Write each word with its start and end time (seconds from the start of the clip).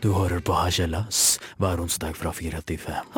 Du 0.00 0.08
hører 0.14 0.40
på 0.40 0.54
Hasjelas 0.56 1.36
hver 1.60 1.82
onsdag 1.82 2.16
fra 2.16 2.32
fire 2.32 2.62
til 2.64 2.80
fem. 2.80 3.10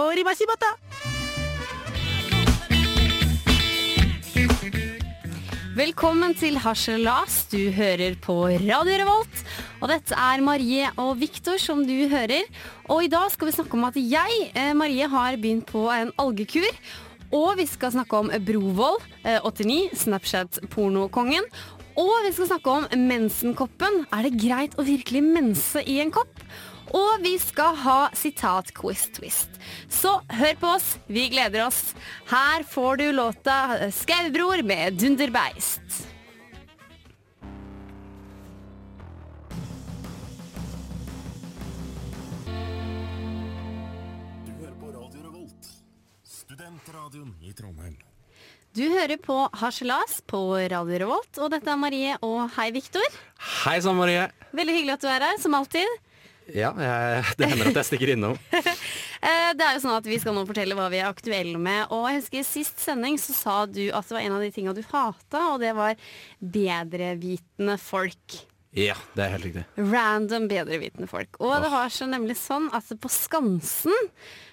Velkommen 5.78 6.34
til 6.34 6.58
Harselas. 6.58 7.44
Du 7.52 7.70
hører 7.78 8.18
på 8.18 8.40
Radio 8.50 8.98
Revolt. 9.04 9.44
Og 9.78 9.92
dette 9.94 10.18
er 10.18 10.42
Marie 10.42 10.90
og 10.98 11.14
Viktor 11.22 11.62
som 11.62 11.86
du 11.86 12.08
hører. 12.10 12.42
Og 12.90 13.06
i 13.06 13.12
dag 13.12 13.30
skal 13.30 13.52
vi 13.52 13.54
snakke 13.60 13.78
om 13.78 13.86
at 13.86 14.02
jeg, 14.02 14.50
eh, 14.58 14.74
Marie, 14.74 15.06
har 15.06 15.38
begynt 15.38 15.70
på 15.70 15.86
en 15.94 16.10
algekur. 16.18 16.74
Og 17.30 17.58
vi 17.58 17.66
skal 17.70 17.92
snakke 17.92 18.16
om 18.16 18.30
Brovold, 18.42 19.04
eh, 19.22 19.38
89, 19.44 19.90
Snapchat-pornokongen. 19.94 21.44
Og 21.98 22.14
vi 22.22 22.30
skal 22.30 22.46
snakke 22.46 22.70
om 22.70 22.84
mensenkoppen. 23.08 24.04
Er 24.14 24.28
det 24.28 24.38
greit 24.38 24.76
å 24.78 24.86
virkelig 24.86 25.22
mense 25.24 25.82
i 25.82 25.98
en 25.98 26.12
kopp? 26.14 26.44
Og 26.94 27.24
vi 27.24 27.34
skal 27.42 27.74
ha 27.82 27.96
sitat-quiz-twist. 28.16 29.58
Så 29.92 30.14
hør 30.38 30.54
på 30.60 30.70
oss, 30.78 30.94
vi 31.10 31.26
gleder 31.32 31.66
oss. 31.66 31.92
Her 32.30 32.62
får 32.62 32.96
du 33.02 33.06
låta 33.12 33.90
'Skaubror' 33.90 34.62
med 34.62 34.94
Dunderbeist. 34.94 36.06
Du 44.46 44.52
hører 44.52 44.76
på 44.80 44.92
Radio 44.94 45.20
Revolt, 45.26 45.66
studentradioen 46.24 47.34
i 47.42 47.52
Trondheim. 47.52 47.98
Du 48.76 48.84
hører 48.92 49.16
på 49.20 49.36
Harselas 49.58 50.20
på 50.28 50.38
Radio 50.70 50.98
Revolt, 51.02 51.38
og 51.40 51.50
dette 51.54 51.70
er 51.72 51.78
Marie 51.80 52.16
og 52.24 52.50
hei, 52.58 52.68
Viktor. 52.76 53.04
Hei 53.64 53.78
sann, 53.82 53.96
Marie. 53.98 54.28
Veldig 54.54 54.74
hyggelig 54.76 54.94
at 54.98 55.04
du 55.04 55.08
er 55.10 55.24
her, 55.24 55.40
som 55.42 55.56
alltid. 55.58 55.96
Ja, 56.54 56.70
jeg, 56.80 57.24
det 57.36 57.48
hender 57.50 57.70
at 57.72 57.80
jeg 57.82 57.88
stikker 57.92 58.14
innom. 58.16 58.38
Eh, 59.18 59.48
Det 59.58 59.64
er 59.66 59.72
jo 59.74 59.80
sånn 59.82 59.96
at 59.96 60.04
Vi 60.06 60.14
skal 60.22 60.30
nå 60.36 60.44
fortelle 60.46 60.76
hva 60.78 60.84
vi 60.92 61.00
er 61.00 61.08
aktuelle 61.08 61.58
med. 61.58 61.88
Og 61.90 62.04
jeg 62.06 62.20
husker 62.20 62.44
Sist 62.46 62.78
sending 62.78 63.16
så 63.18 63.34
sa 63.34 63.54
du 63.66 63.88
at 63.90 64.06
det 64.06 64.14
var 64.14 64.22
en 64.22 64.36
av 64.36 64.44
de 64.44 64.50
tinga 64.54 64.70
du 64.76 64.78
hata, 64.92 65.40
og 65.56 65.56
det 65.58 65.72
var 65.74 65.96
bedrevitende 66.38 67.74
folk. 67.82 68.36
Ja, 68.78 68.94
det 69.18 69.24
er 69.24 69.32
helt 69.34 69.48
riktig. 69.48 69.64
Random 69.90 70.46
bedrevitende 70.46 71.10
folk. 71.10 71.34
Og 71.42 71.50
det 71.64 71.72
har 71.72 71.90
så 71.90 72.06
nemlig 72.06 72.38
sånn 72.38 72.70
at 72.78 72.94
på 73.02 73.10
Skansen 73.10 73.98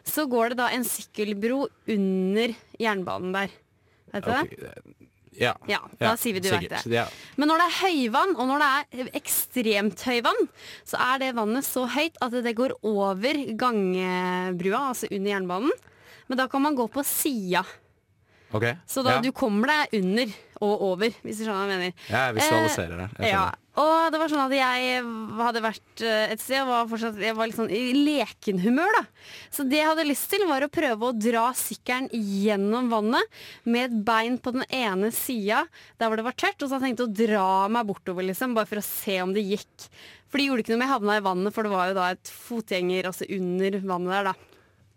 så 0.02 0.25
går 0.34 0.56
det 0.56 0.59
da 0.64 0.72
en 0.73 0.88
sykkelbro 0.90 1.68
under 1.94 2.58
jernbanen 2.81 3.38
der. 3.38 3.53
Vet 4.16 4.26
du 4.26 4.32
det? 4.32 4.42
Ok, 4.42 5.12
Ja, 5.36 5.52
Ja, 5.68 5.82
da 6.00 6.14
sier 6.16 6.38
vi 6.38 6.42
du 6.46 6.48
vet 6.48 6.70
det. 6.72 6.82
Ja. 6.94 7.06
Men 7.36 7.50
når 7.52 7.60
det 7.60 7.66
er 7.68 7.80
høyvann, 7.82 8.36
og 8.40 8.48
når 8.48 8.64
det 8.64 9.02
er 9.04 9.10
ekstremt 9.20 10.06
høyvann, 10.08 10.48
så 10.88 11.00
er 11.12 11.20
det 11.26 11.34
vannet 11.36 11.68
så 11.68 11.84
høyt 11.92 12.16
at 12.24 12.38
det 12.46 12.56
går 12.56 12.78
over 12.88 13.42
gangebrua, 13.60 14.86
altså 14.94 15.12
under 15.12 15.34
jernbanen. 15.34 15.76
Men 16.32 16.40
da 16.40 16.48
kan 16.50 16.64
man 16.64 16.78
gå 16.78 16.88
på 16.88 17.04
sida. 17.06 17.66
Okay. 18.56 18.78
Så 18.88 19.04
da 19.04 19.18
ja. 19.18 19.26
du 19.26 19.34
kommer 19.36 19.74
deg 19.74 20.00
under 20.00 20.32
og 20.64 20.81
over, 20.92 21.11
hvis 21.25 21.39
du 21.39 21.44
skjønner 21.44 21.59
hva 21.59 21.67
jeg 21.67 21.75
mener. 21.75 22.02
Jeg 22.09 22.36
visualiserer 22.39 23.00
det. 23.03 23.08
Jeg 23.20 23.31
Ja. 23.34 23.45
Og 23.75 24.08
det 24.08 24.20
var 24.22 24.30
sånn 24.31 24.45
at 24.45 24.53
jeg 24.56 25.00
hadde 25.36 25.62
vært 25.66 26.02
eh, 26.08 26.31
et 26.31 26.39
sted 26.39 26.62
og 26.62 26.70
var 26.70 26.86
fortsatt, 26.88 27.17
jeg 27.20 27.36
var 27.36 27.50
litt 27.50 27.58
sånn 27.58 27.73
i 27.75 27.81
lekenhumør. 28.06 28.94
da. 28.95 29.02
Så 29.52 29.66
det 29.67 29.81
jeg 29.81 29.89
hadde 29.89 30.06
lyst 30.08 30.30
til, 30.31 30.45
var 30.47 30.64
å 30.64 30.70
prøve 30.72 31.09
å 31.09 31.12
dra 31.12 31.50
sykkelen 31.59 32.08
gjennom 32.14 32.88
vannet 32.94 33.36
med 33.67 33.89
et 33.89 33.97
bein 34.08 34.38
på 34.39 34.56
den 34.56 34.64
ene 34.72 35.12
sida 35.12 35.66
der 36.00 36.08
hvor 36.08 36.16
det 36.16 36.23
var 36.23 36.39
tørt, 36.39 36.56
og 36.64 36.69
så 36.69 36.78
hadde 36.78 36.88
jeg 36.88 36.95
tenkt 36.95 37.03
å 37.03 37.25
dra 37.25 37.50
meg 37.67 37.90
bortover, 37.92 38.23
liksom, 38.30 38.56
bare 38.56 38.69
for 38.69 38.80
å 38.80 38.88
se 38.88 39.19
om 39.25 39.36
det 39.36 39.44
gikk. 39.44 39.90
For 40.31 40.40
det 40.40 40.47
gjorde 40.47 40.64
ikke 40.64 40.72
noe 40.72 40.80
om 40.80 40.86
jeg 40.88 40.94
havna 40.95 41.17
i 41.19 41.25
vannet, 41.28 41.56
for 41.56 41.67
det 41.67 41.75
var 41.75 41.92
jo 41.92 42.00
da 42.00 42.09
et 42.16 42.31
fotgjenger 42.47 43.12
altså 43.12 43.28
under 43.35 43.81
vannet 43.84 44.16
der, 44.16 44.31
da. 44.31 44.34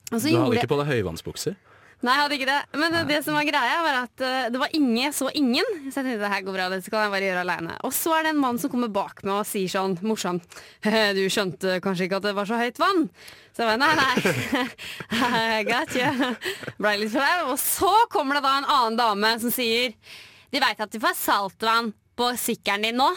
Du 0.08 0.16
hadde 0.22 0.62
ikke 0.62 0.70
på 0.70 0.78
deg 0.80 0.94
høyvannsbukser? 0.94 1.58
Nei, 1.98 2.12
jeg 2.14 2.22
hadde 2.22 2.36
ikke 2.36 2.46
det. 2.46 2.78
Men 2.78 2.92
det, 2.94 3.00
det 3.08 3.16
som 3.26 3.34
var 3.34 3.46
greia, 3.48 3.78
var 3.82 3.96
at 4.04 4.22
uh, 4.22 4.50
det 4.54 4.60
var 4.62 4.74
ingen, 4.76 5.14
så 5.14 5.32
ingen. 5.34 5.66
Så 5.88 5.98
jeg 5.98 6.06
tenkte 6.06 6.20
det 6.22 6.30
her 6.30 6.44
går 6.46 6.54
bra, 6.54 6.68
dette 6.70 6.92
kan 6.92 7.06
jeg 7.06 7.14
bare 7.14 7.26
gjøre 7.26 7.42
aleine. 7.42 7.78
Og 7.88 7.94
så 7.96 8.12
er 8.14 8.26
det 8.26 8.32
en 8.34 8.42
mann 8.44 8.60
som 8.62 8.70
kommer 8.70 8.92
bak 8.94 9.24
meg 9.26 9.40
og 9.40 9.48
sier 9.48 9.72
sånn 9.72 9.96
morsomt 10.06 10.46
Du 11.18 11.24
skjønte 11.26 11.80
kanskje 11.82 12.06
ikke 12.06 12.20
at 12.20 12.28
det 12.28 12.34
var 12.38 12.46
så 12.46 12.60
høyt 12.60 12.78
vann? 12.78 13.08
Så 13.50 13.64
jeg 13.64 13.72
bare 13.72 13.80
nei, 13.82 13.94
nei. 13.98 14.66
I 15.58 15.64
got 15.66 15.96
you. 15.98 16.30
Blei 16.78 16.94
litt 17.02 17.14
flau. 17.16 17.48
Og 17.50 17.58
så 17.58 17.90
kommer 18.14 18.38
det 18.38 18.44
da 18.46 18.54
en 18.60 18.70
annen 18.76 19.00
dame 19.00 19.32
som 19.42 19.54
sier 19.54 19.96
De 20.54 20.62
veit 20.62 20.78
at 20.78 20.94
du 20.94 21.02
får 21.02 21.18
saltvann 21.18 21.90
på 22.18 22.30
sykkelen 22.38 22.86
din 22.86 23.02
nå? 23.02 23.10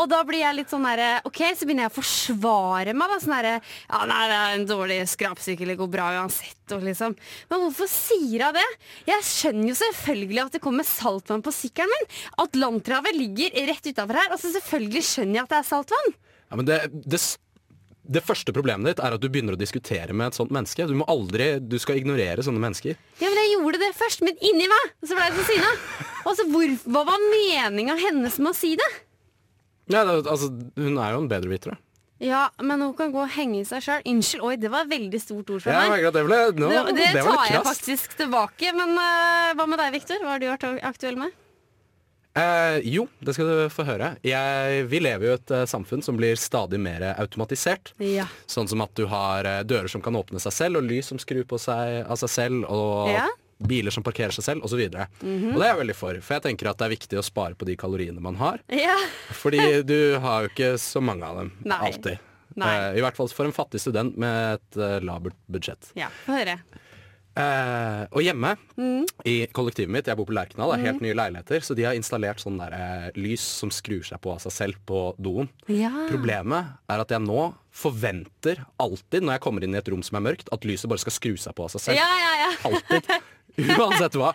Og 0.00 0.08
da 0.08 0.20
blir 0.24 0.40
jeg 0.40 0.56
litt 0.56 0.70
sånn 0.72 0.86
derre 0.86 1.08
Ok, 1.28 1.42
så 1.58 1.66
begynner 1.68 1.86
jeg 1.86 1.92
å 1.92 1.96
forsvare 1.98 2.94
meg. 2.96 3.10
da 3.12 3.18
Sånn 3.20 3.34
derre 3.36 3.54
Ja, 3.60 4.00
nei, 4.08 4.20
det 4.30 4.38
er 4.38 4.54
en 4.56 4.66
dårlig 4.70 5.00
skrapsykkel, 5.12 5.72
det 5.72 5.78
går 5.80 5.90
bra 5.92 6.06
uansett. 6.20 6.56
Og 6.76 6.86
liksom. 6.86 7.16
Men 7.50 7.64
hvorfor 7.64 7.90
sier 7.90 8.46
hun 8.46 8.56
det? 8.56 8.66
Jeg 9.10 9.26
skjønner 9.26 9.72
jo 9.72 9.76
selvfølgelig 9.80 10.42
at 10.46 10.56
det 10.56 10.62
kommer 10.64 10.86
saltvann 10.88 11.44
på 11.44 11.52
sykkelen 11.54 11.92
min. 11.92 12.08
Atlanterhavet 12.46 13.18
ligger 13.18 13.60
rett 13.70 13.90
utafor 13.90 14.20
her. 14.22 14.32
Altså 14.32 14.52
Selvfølgelig 14.54 15.04
skjønner 15.10 15.40
jeg 15.40 15.46
at 15.48 15.54
det 15.54 15.60
er 15.60 15.70
saltvann. 15.74 16.12
Ja, 16.50 16.58
men 16.58 16.66
det, 16.66 16.78
det, 17.06 17.20
det 18.10 18.24
første 18.26 18.54
problemet 18.54 18.88
ditt 18.90 19.02
er 19.04 19.14
at 19.14 19.22
du 19.22 19.28
begynner 19.30 19.54
å 19.58 19.60
diskutere 19.60 20.14
med 20.16 20.30
et 20.30 20.38
sånt 20.38 20.54
menneske. 20.54 20.86
Du 20.88 20.96
må 20.98 21.06
aldri, 21.10 21.52
du 21.60 21.76
skal 21.82 22.00
ignorere 22.00 22.42
sånne 22.46 22.62
mennesker. 22.62 22.96
Ja, 23.20 23.28
men 23.28 23.38
Jeg 23.42 23.52
gjorde 23.58 23.82
det 23.82 23.92
først, 23.98 24.24
men 24.26 24.40
inni 24.40 24.66
meg 24.70 24.88
så 25.04 25.14
ble 25.18 25.28
jeg 25.28 25.36
så 25.36 25.46
sinna. 25.50 25.70
Og 26.24 26.34
så 26.38 26.48
hvor, 26.50 26.74
Hva 26.86 27.04
var 27.12 27.28
meninga 27.28 27.98
hennes 28.00 28.40
med 28.40 28.54
å 28.54 28.56
si 28.56 28.72
det? 28.80 28.90
Ja, 29.90 30.04
det, 30.06 30.20
altså, 30.30 30.50
hun 30.78 30.98
er 30.98 31.14
jo 31.16 31.24
en 31.24 31.30
bedreviter. 31.30 31.74
da. 31.74 31.84
Ja, 32.20 32.50
men 32.60 32.82
hun 32.84 32.92
kan 32.96 33.12
gå 33.14 33.22
og 33.22 33.30
henge 33.32 33.62
i 33.62 33.64
seg 33.64 33.80
sjøl. 33.80 34.02
Unnskyld, 34.10 34.42
oi, 34.44 34.56
det 34.60 34.68
var 34.72 34.88
veldig 34.88 35.20
stort 35.22 35.50
ord 35.54 35.62
fra 35.64 35.76
meg. 35.88 36.02
Ja, 36.04 36.10
det, 36.12 36.24
ble, 36.26 36.40
no, 36.60 36.68
Det, 36.68 36.96
det, 36.98 37.06
det 37.16 37.22
var 37.24 37.38
tar 37.40 37.54
jeg 37.54 37.62
faktisk 37.64 38.16
tilbake. 38.18 38.72
Men 38.76 38.92
uh, 38.92 39.52
hva 39.56 39.64
med 39.70 39.80
deg, 39.80 39.94
Viktor? 39.96 40.20
Hva 40.20 40.34
har 40.34 40.42
du 40.42 40.50
vært 40.50 40.66
aktuell 40.84 41.16
med? 41.20 41.32
Uh, 42.36 42.76
jo, 42.86 43.06
det 43.24 43.32
skal 43.34 43.48
du 43.48 43.72
få 43.72 43.86
høre. 43.88 44.12
Jeg, 44.22 44.84
vi 44.92 45.00
lever 45.00 45.30
jo 45.30 45.32
i 45.32 45.38
et 45.38 45.54
uh, 45.56 45.64
samfunn 45.72 46.04
som 46.04 46.20
blir 46.20 46.36
stadig 46.38 46.78
mer 46.84 47.08
automatisert. 47.14 47.94
Ja. 48.04 48.28
Sånn 48.44 48.68
som 48.68 48.84
at 48.84 48.92
du 49.00 49.06
har 49.08 49.48
dører 49.64 49.88
som 49.88 50.04
kan 50.04 50.20
åpne 50.20 50.44
seg 50.44 50.54
selv, 50.54 50.82
og 50.82 50.92
lys 50.92 51.08
som 51.08 51.18
skrur 51.20 51.48
på 51.48 51.58
seg 51.58 52.02
av 52.04 52.20
seg 52.20 52.36
selv, 52.36 52.68
og 52.68 53.14
Ja. 53.16 53.30
Biler 53.60 53.92
som 53.92 54.02
parkerer 54.06 54.32
seg 54.32 54.44
selv, 54.46 54.64
osv. 54.64 54.80
Og 54.80 54.90
det 54.90 55.60
er 55.60 55.66
jeg 55.72 55.78
veldig 55.82 55.96
for, 55.98 56.20
for 56.24 56.38
jeg 56.38 56.46
tenker 56.48 56.70
at 56.70 56.78
det 56.80 56.86
er 56.88 56.94
viktig 56.96 57.20
å 57.20 57.24
spare 57.26 57.54
på 57.60 57.68
de 57.68 57.76
kaloriene 57.80 58.20
man 58.24 58.38
har. 58.40 58.62
ja. 58.72 58.96
Fordi 59.42 59.82
du 59.86 59.98
har 60.22 60.46
jo 60.46 60.52
ikke 60.54 60.74
så 60.80 61.00
mange 61.04 61.26
av 61.28 61.42
dem 61.42 61.52
Nei. 61.68 61.80
alltid. 61.90 62.18
Nei. 62.60 62.70
Uh, 62.74 62.98
I 62.98 63.02
hvert 63.04 63.16
fall 63.20 63.28
for 63.30 63.46
en 63.46 63.54
fattig 63.54 63.78
student 63.80 64.16
med 64.20 64.56
et 64.58 64.80
uh, 64.80 64.98
labert 65.04 65.36
budsjett. 65.48 65.92
ja. 65.98 66.08
Få 66.26 66.34
høre. 66.40 66.58
Uh, 67.30 68.08
og 68.10 68.24
hjemme 68.26 68.56
Mm. 68.80 69.04
i 69.28 69.46
kollektivet 69.54 69.88
mitt, 69.92 70.08
jeg 70.10 70.16
bor 70.18 70.26
på 70.26 70.34
Lerkendal, 70.34 70.72
er 70.74 70.82
helt 70.82 71.00
nye 71.04 71.14
leiligheter, 71.14 71.60
så 71.62 71.76
de 71.78 71.84
har 71.86 71.94
installert 71.94 72.40
sånn 72.42 72.56
der, 72.58 72.72
uh, 72.74 73.06
lys 73.20 73.40
som 73.60 73.70
skrur 73.72 74.02
seg 74.04 74.18
på 74.24 74.32
av 74.34 74.40
seg 74.42 74.52
selv 74.56 74.80
på 74.88 75.02
doen. 75.20 75.48
Ja. 75.70 75.92
Problemet 76.10 76.72
er 76.90 77.04
at 77.04 77.12
jeg 77.14 77.22
nå 77.22 77.52
forventer 77.70 78.64
alltid 78.82 79.22
når 79.22 79.36
jeg 79.36 79.44
kommer 79.46 79.64
inn 79.64 79.76
i 79.76 79.78
et 79.78 79.88
rom 79.92 80.02
som 80.04 80.18
er 80.18 80.26
mørkt, 80.26 80.50
at 80.52 80.66
lyset 80.66 80.90
bare 80.90 81.04
skal 81.04 81.14
skru 81.14 81.36
seg 81.38 81.54
på 81.54 81.68
av 81.68 81.74
seg 81.76 81.84
selv. 81.86 82.00
Ja, 82.02 82.08
ja, 82.24 82.32
ja. 82.42 82.50
Alltid. 82.72 83.12
Uansett 83.78 84.16
hva. 84.20 84.34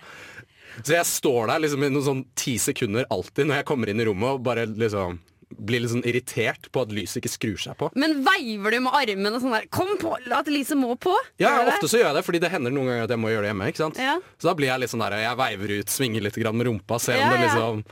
Så 0.83 0.91
jeg 0.97 1.07
står 1.07 1.47
der 1.53 1.61
liksom 1.63 1.83
i 1.87 1.89
noen 1.93 2.03
sånn 2.05 2.25
ti 2.35 2.57
sekunder 2.59 3.07
alltid 3.13 3.47
når 3.47 3.61
jeg 3.61 3.67
kommer 3.69 3.89
inn 3.91 4.01
i 4.03 4.05
rommet 4.09 4.35
og 4.35 4.43
bare 4.43 4.65
liksom 4.67 5.19
blir 5.55 5.79
litt 5.83 5.91
sånn 5.93 6.03
irritert 6.09 6.67
på 6.73 6.81
at 6.83 6.91
lyset 6.91 7.21
ikke 7.21 7.31
skrur 7.31 7.59
seg 7.61 7.77
på. 7.79 7.87
Men 7.95 8.17
veiver 8.25 8.73
du 8.75 8.79
med 8.83 8.95
armene 8.97 9.39
sånn 9.39 9.53
der 9.53 9.67
Kom 9.71 9.91
på, 10.01 10.15
at 10.17 10.49
lyset 10.51 10.75
må 10.79 10.95
på! 10.99 11.13
Ja, 11.39 11.53
ofte 11.69 11.87
så 11.87 12.01
gjør 12.01 12.09
jeg 12.09 12.17
det, 12.17 12.23
fordi 12.27 12.41
det 12.43 12.49
hender 12.51 12.73
noen 12.73 12.89
ganger 12.91 13.05
at 13.05 13.13
jeg 13.13 13.21
må 13.21 13.31
gjøre 13.31 13.45
det 13.45 13.51
hjemme. 13.53 13.69
ikke 13.71 13.83
sant? 13.83 14.01
Ja. 14.01 14.17
Så 14.41 14.49
da 14.49 14.55
blir 14.57 14.71
jeg 14.71 14.81
litt 14.83 14.91
sånn 14.91 15.03
der, 15.05 15.15
jeg 15.21 15.39
veiver 15.39 15.75
ut, 15.77 15.93
svinger 15.93 16.25
litt 16.25 16.39
grann 16.41 16.57
med 16.59 16.67
rumpa, 16.67 16.99
ser 16.99 17.21
Ja, 17.21 17.29
om 17.29 17.35
det 17.37 17.45
liksom 17.45 17.83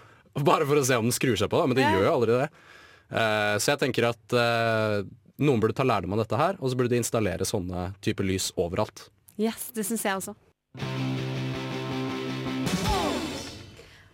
Bare 0.50 0.65
for 0.65 0.81
å 0.81 0.83
se 0.89 0.98
om 0.98 1.06
den 1.07 1.13
skrur 1.15 1.38
seg 1.39 1.51
på, 1.53 1.62
da, 1.62 1.69
men 1.69 1.77
det 1.77 1.86
Ja. 1.86 1.92
gjør 1.94 2.07
jo 2.09 2.13
aldri 2.18 2.38
det. 2.42 2.48
Uh, 3.13 3.56
så 3.62 3.75
jeg 3.75 3.83
tenker 3.86 4.09
at 4.09 4.33
uh, 4.33 5.06
noen 5.45 5.62
burde 5.62 5.77
ta 5.77 5.86
lærdom 5.86 6.15
av 6.18 6.24
dette 6.24 6.39
her, 6.39 6.57
og 6.57 6.71
så 6.74 6.80
burde 6.80 6.89
de 6.95 6.98
installere 7.03 7.45
sånne 7.45 7.92
type 8.01 8.25
lys 8.25 8.50
overalt. 8.57 9.12
Yes, 9.38 9.69
det 9.77 9.86
syns 9.86 10.01
jeg 10.09 10.18
også. 10.18 10.33
Thank 10.75 11.18
you. 11.20 11.23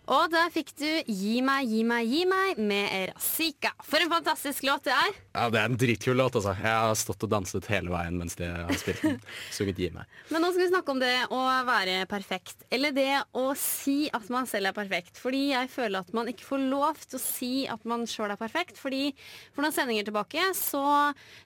Og 0.10 0.32
der 0.34 0.50
fikk 0.54 0.72
du 0.80 0.88
Gi 1.06 1.40
meg, 1.46 1.68
gi 1.70 1.84
meg, 1.86 2.08
gi 2.10 2.24
meg 2.26 2.58
med 2.58 3.12
Razika. 3.12 3.72
For 3.86 4.02
en 4.02 4.10
fantastisk 4.10 4.64
låt 4.66 4.88
det 4.88 4.94
er. 4.96 5.12
Ja, 5.36 5.50
Det 5.54 5.60
er 5.62 5.70
en 5.70 5.78
dritkul 5.78 6.18
låt, 6.18 6.36
altså. 6.40 6.56
Jeg 6.58 6.66
har 6.82 6.96
stått 6.98 7.26
og 7.28 7.30
danset 7.30 7.68
hele 7.70 7.92
veien 7.94 8.18
mens 8.18 8.34
de 8.40 8.48
har 8.50 8.74
spilt 8.80 9.04
den. 9.06 9.20
Sunget 9.56 9.78
Gi 9.82 9.90
meg. 9.94 10.10
Men 10.34 10.42
nå 10.42 10.50
skal 10.52 10.64
vi 10.64 10.70
snakke 10.72 10.96
om 10.96 11.02
det 11.04 11.14
å 11.30 11.42
være 11.68 12.00
perfekt. 12.10 12.66
Eller 12.74 12.96
det 12.96 13.08
å 13.38 13.52
si 13.60 14.10
at 14.14 14.26
man 14.34 14.50
selv 14.50 14.72
er 14.72 14.78
perfekt. 14.78 15.20
Fordi 15.22 15.44
jeg 15.52 15.70
føler 15.74 16.02
at 16.02 16.12
man 16.18 16.32
ikke 16.32 16.48
får 16.48 16.66
lov 16.74 17.06
til 17.06 17.20
å 17.20 17.24
si 17.24 17.52
at 17.70 17.86
man 17.90 18.08
sjøl 18.10 18.34
er 18.34 18.42
perfekt. 18.42 18.82
Fordi 18.82 19.12
for 19.54 19.62
noen 19.66 19.76
sendinger 19.78 20.10
tilbake 20.10 20.50
så 20.58 20.84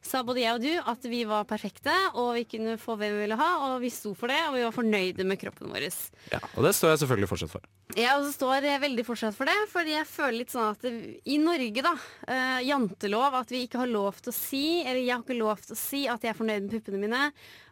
sa 0.03 0.23
både 0.23 0.45
jeg 0.45 0.55
og 0.55 0.63
du 0.63 0.71
at 0.93 1.09
vi 1.11 1.23
var 1.27 1.43
perfekte, 1.49 1.93
og 2.15 2.33
vi 2.39 2.47
kunne 2.47 2.77
få 2.79 2.95
hvem 2.99 3.17
vi 3.17 3.25
ville 3.25 3.39
ha, 3.39 3.51
og 3.67 3.83
vi 3.83 3.91
sto 3.93 4.13
for 4.17 4.31
det, 4.31 4.39
og 4.47 4.55
vi 4.55 4.63
var 4.65 4.75
fornøyde 4.75 5.27
med 5.27 5.41
kroppen 5.41 5.71
vår. 5.73 5.89
Ja, 6.31 6.39
Og 6.55 6.63
det 6.63 6.71
står 6.77 6.93
jeg 6.93 7.03
selvfølgelig 7.03 7.31
fortsatt 7.33 7.51
for. 7.51 7.65
Jeg 7.97 8.09
også 8.15 8.31
står 8.37 8.52
eh, 8.61 8.79
veldig 8.83 9.05
fortsatt 9.07 9.37
for 9.37 9.49
det, 9.49 9.55
fordi 9.71 9.95
jeg 9.95 10.09
føler 10.09 10.37
litt 10.37 10.53
sånn 10.53 10.69
at 10.75 10.83
det, 10.85 10.91
i 11.25 11.39
Norge, 11.41 11.83
da, 11.85 11.93
uh, 12.27 12.59
jantelov, 12.61 13.39
at 13.39 13.53
vi 13.53 13.63
ikke 13.65 13.81
har 13.81 13.89
lov 13.89 14.19
til 14.21 14.33
å 14.33 14.35
si, 14.37 14.65
eller 14.83 15.01
jeg 15.01 15.15
har 15.15 15.23
ikke 15.25 15.39
lov 15.39 15.63
til 15.63 15.73
å 15.73 15.79
si 15.79 16.03
at 16.11 16.25
jeg 16.25 16.33
er 16.35 16.37
fornøyd 16.37 16.67
med 16.67 16.75
puppene 16.75 17.01
mine, 17.01 17.23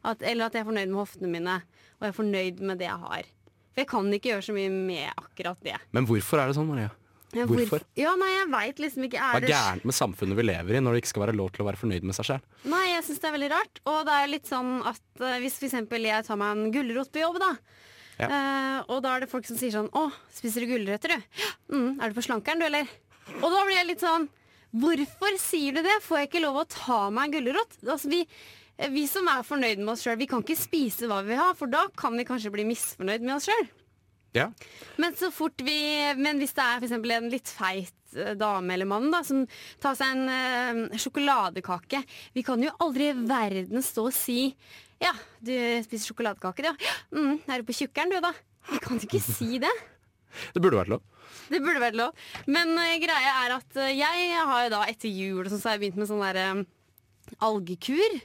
at, 0.01 0.25
eller 0.25 0.47
at 0.47 0.57
jeg 0.57 0.63
er 0.63 0.71
fornøyd 0.71 0.89
med 0.89 1.01
hoftene 1.03 1.29
mine, 1.35 1.59
og 1.99 2.07
jeg 2.07 2.13
er 2.13 2.17
fornøyd 2.17 2.65
med 2.71 2.81
det 2.81 2.89
jeg 2.89 3.05
har. 3.05 3.29
For 3.71 3.83
jeg 3.83 3.91
kan 3.93 4.09
ikke 4.17 4.33
gjøre 4.33 4.47
så 4.49 4.57
mye 4.57 4.73
med 4.73 5.13
akkurat 5.13 5.61
det. 5.69 5.77
Men 5.95 6.09
hvorfor 6.09 6.41
er 6.41 6.49
det 6.49 6.57
sånn, 6.57 6.71
Maria? 6.71 6.89
Ja, 7.31 7.45
Hvorfor? 7.47 7.83
Ja, 7.95 8.11
nei, 8.19 8.27
jeg 8.33 8.47
vet 8.51 8.81
liksom 8.83 9.05
ikke. 9.07 9.19
Hva 9.21 9.39
Er 9.39 9.45
er 9.45 9.53
gærent 9.53 9.85
med 9.87 9.95
samfunnet 9.95 10.35
vi 10.35 10.43
lever 10.43 10.75
i 10.75 10.81
når 10.83 10.97
det 10.97 11.03
ikke 11.03 11.11
skal 11.13 11.23
være 11.23 11.35
lov 11.39 11.53
til 11.55 11.63
å 11.63 11.67
være 11.69 11.79
fornøyd 11.79 12.07
med 12.07 12.17
seg 12.17 12.27
selv? 12.27 12.57
Nei, 12.67 12.81
jeg 12.89 13.05
syns 13.07 13.21
det 13.23 13.29
er 13.29 13.35
veldig 13.37 13.51
rart. 13.53 13.81
Og 13.87 13.99
det 14.07 14.17
er 14.17 14.31
litt 14.33 14.51
sånn 14.51 14.73
at 14.89 15.23
uh, 15.23 15.37
hvis 15.39 15.61
eksempel 15.63 16.09
jeg 16.09 16.27
tar 16.27 16.41
meg 16.41 16.57
en 16.57 16.73
gulrot 16.75 17.11
på 17.13 17.23
jobb, 17.23 17.39
da. 17.39 17.53
Ja. 18.19 18.27
eh, 18.27 18.79
og 18.91 19.01
da 19.05 19.15
er 19.15 19.23
det 19.23 19.29
folk 19.31 19.45
som 19.47 19.57
sier 19.57 19.71
sånn 19.73 19.87
Å, 19.97 20.07
spiser 20.35 20.65
du 20.65 20.73
gulrøtter, 20.73 21.15
du? 21.15 21.45
Mm, 21.73 21.99
er 22.01 22.11
du 22.11 22.17
på 22.17 22.25
slankeren, 22.27 22.59
du, 22.61 22.65
eller? 22.67 22.89
Og 23.39 23.47
da 23.49 23.61
blir 23.65 23.77
jeg 23.79 23.87
litt 23.93 24.03
sånn 24.03 24.27
Hvorfor 24.71 25.35
sier 25.41 25.75
du 25.75 25.81
det? 25.83 25.97
Får 26.05 26.19
jeg 26.21 26.27
ikke 26.29 26.43
lov 26.45 26.61
å 26.61 26.67
ta 26.69 26.99
meg 27.11 27.27
en 27.29 27.33
gulrot? 27.39 27.73
Altså, 27.83 28.07
vi, 28.11 28.21
eh, 28.77 28.91
vi 28.93 29.05
som 29.11 29.27
er 29.27 29.43
fornøyd 29.47 29.81
med 29.83 29.93
oss 29.95 30.05
sjøl, 30.05 30.15
vi 30.19 30.27
kan 30.31 30.43
ikke 30.45 30.55
spise 30.59 31.09
hva 31.11 31.21
vi 31.27 31.35
har, 31.35 31.55
for 31.59 31.67
da 31.71 31.85
kan 31.99 32.15
vi 32.15 32.23
kanskje 32.27 32.53
bli 32.53 32.63
misfornøyd 32.69 33.25
med 33.25 33.35
oss 33.35 33.49
sjøl. 33.49 33.67
Ja. 34.31 34.45
Men 34.95 35.11
så 35.19 35.27
fort 35.35 35.59
vi 35.59 35.73
Men 36.15 36.39
hvis 36.39 36.53
det 36.55 36.63
er 36.63 36.85
eksempel 36.87 37.11
en 37.17 37.25
litt 37.33 37.49
feit 37.51 38.15
eh, 38.15 38.31
dame 38.39 38.77
eller 38.77 38.87
mann 38.87 39.09
da, 39.11 39.19
som 39.27 39.41
tar 39.83 39.97
seg 39.99 40.13
en 40.13 40.31
ø, 40.31 40.95
sjokoladekake 40.95 41.99
Vi 42.37 42.43
kan 42.47 42.63
jo 42.63 42.71
aldri 42.79 43.09
i 43.11 43.17
verden 43.27 43.83
stå 43.83 44.05
og 44.07 44.15
si 44.15 44.53
Ja, 45.01 45.13
du 45.41 45.53
spiser 45.85 46.11
sjokoladekake, 46.11 46.65
du. 46.67 46.85
Ja, 46.85 46.95
mm, 47.17 47.39
er 47.49 47.61
du 47.63 47.67
på 47.69 47.75
tjukkeren, 47.79 48.11
du, 48.13 48.19
da? 48.23 48.33
Jeg 48.71 48.83
kan 48.85 48.99
jo 49.01 49.07
ikke 49.09 49.23
si 49.37 49.57
det. 49.63 49.71
Det 50.55 50.61
burde 50.63 50.77
vært 50.79 50.91
lov. 50.93 51.01
Det 51.51 51.59
burde 51.63 51.81
vært 51.81 51.97
lov. 51.99 52.13
Men 52.47 52.75
uh, 52.77 52.91
greia 53.01 53.31
er 53.45 53.55
at 53.57 53.79
uh, 53.81 53.89
jeg 53.91 54.29
har 54.37 54.67
jo 54.67 54.73
da 54.77 54.83
etter 54.91 55.11
jul 55.11 55.49
så 55.51 55.59
har 55.65 55.75
jeg 55.75 55.81
begynt 55.87 55.99
med 55.99 56.07
sånn 56.11 56.21
derre 56.23 56.45
algekur. 57.43 58.19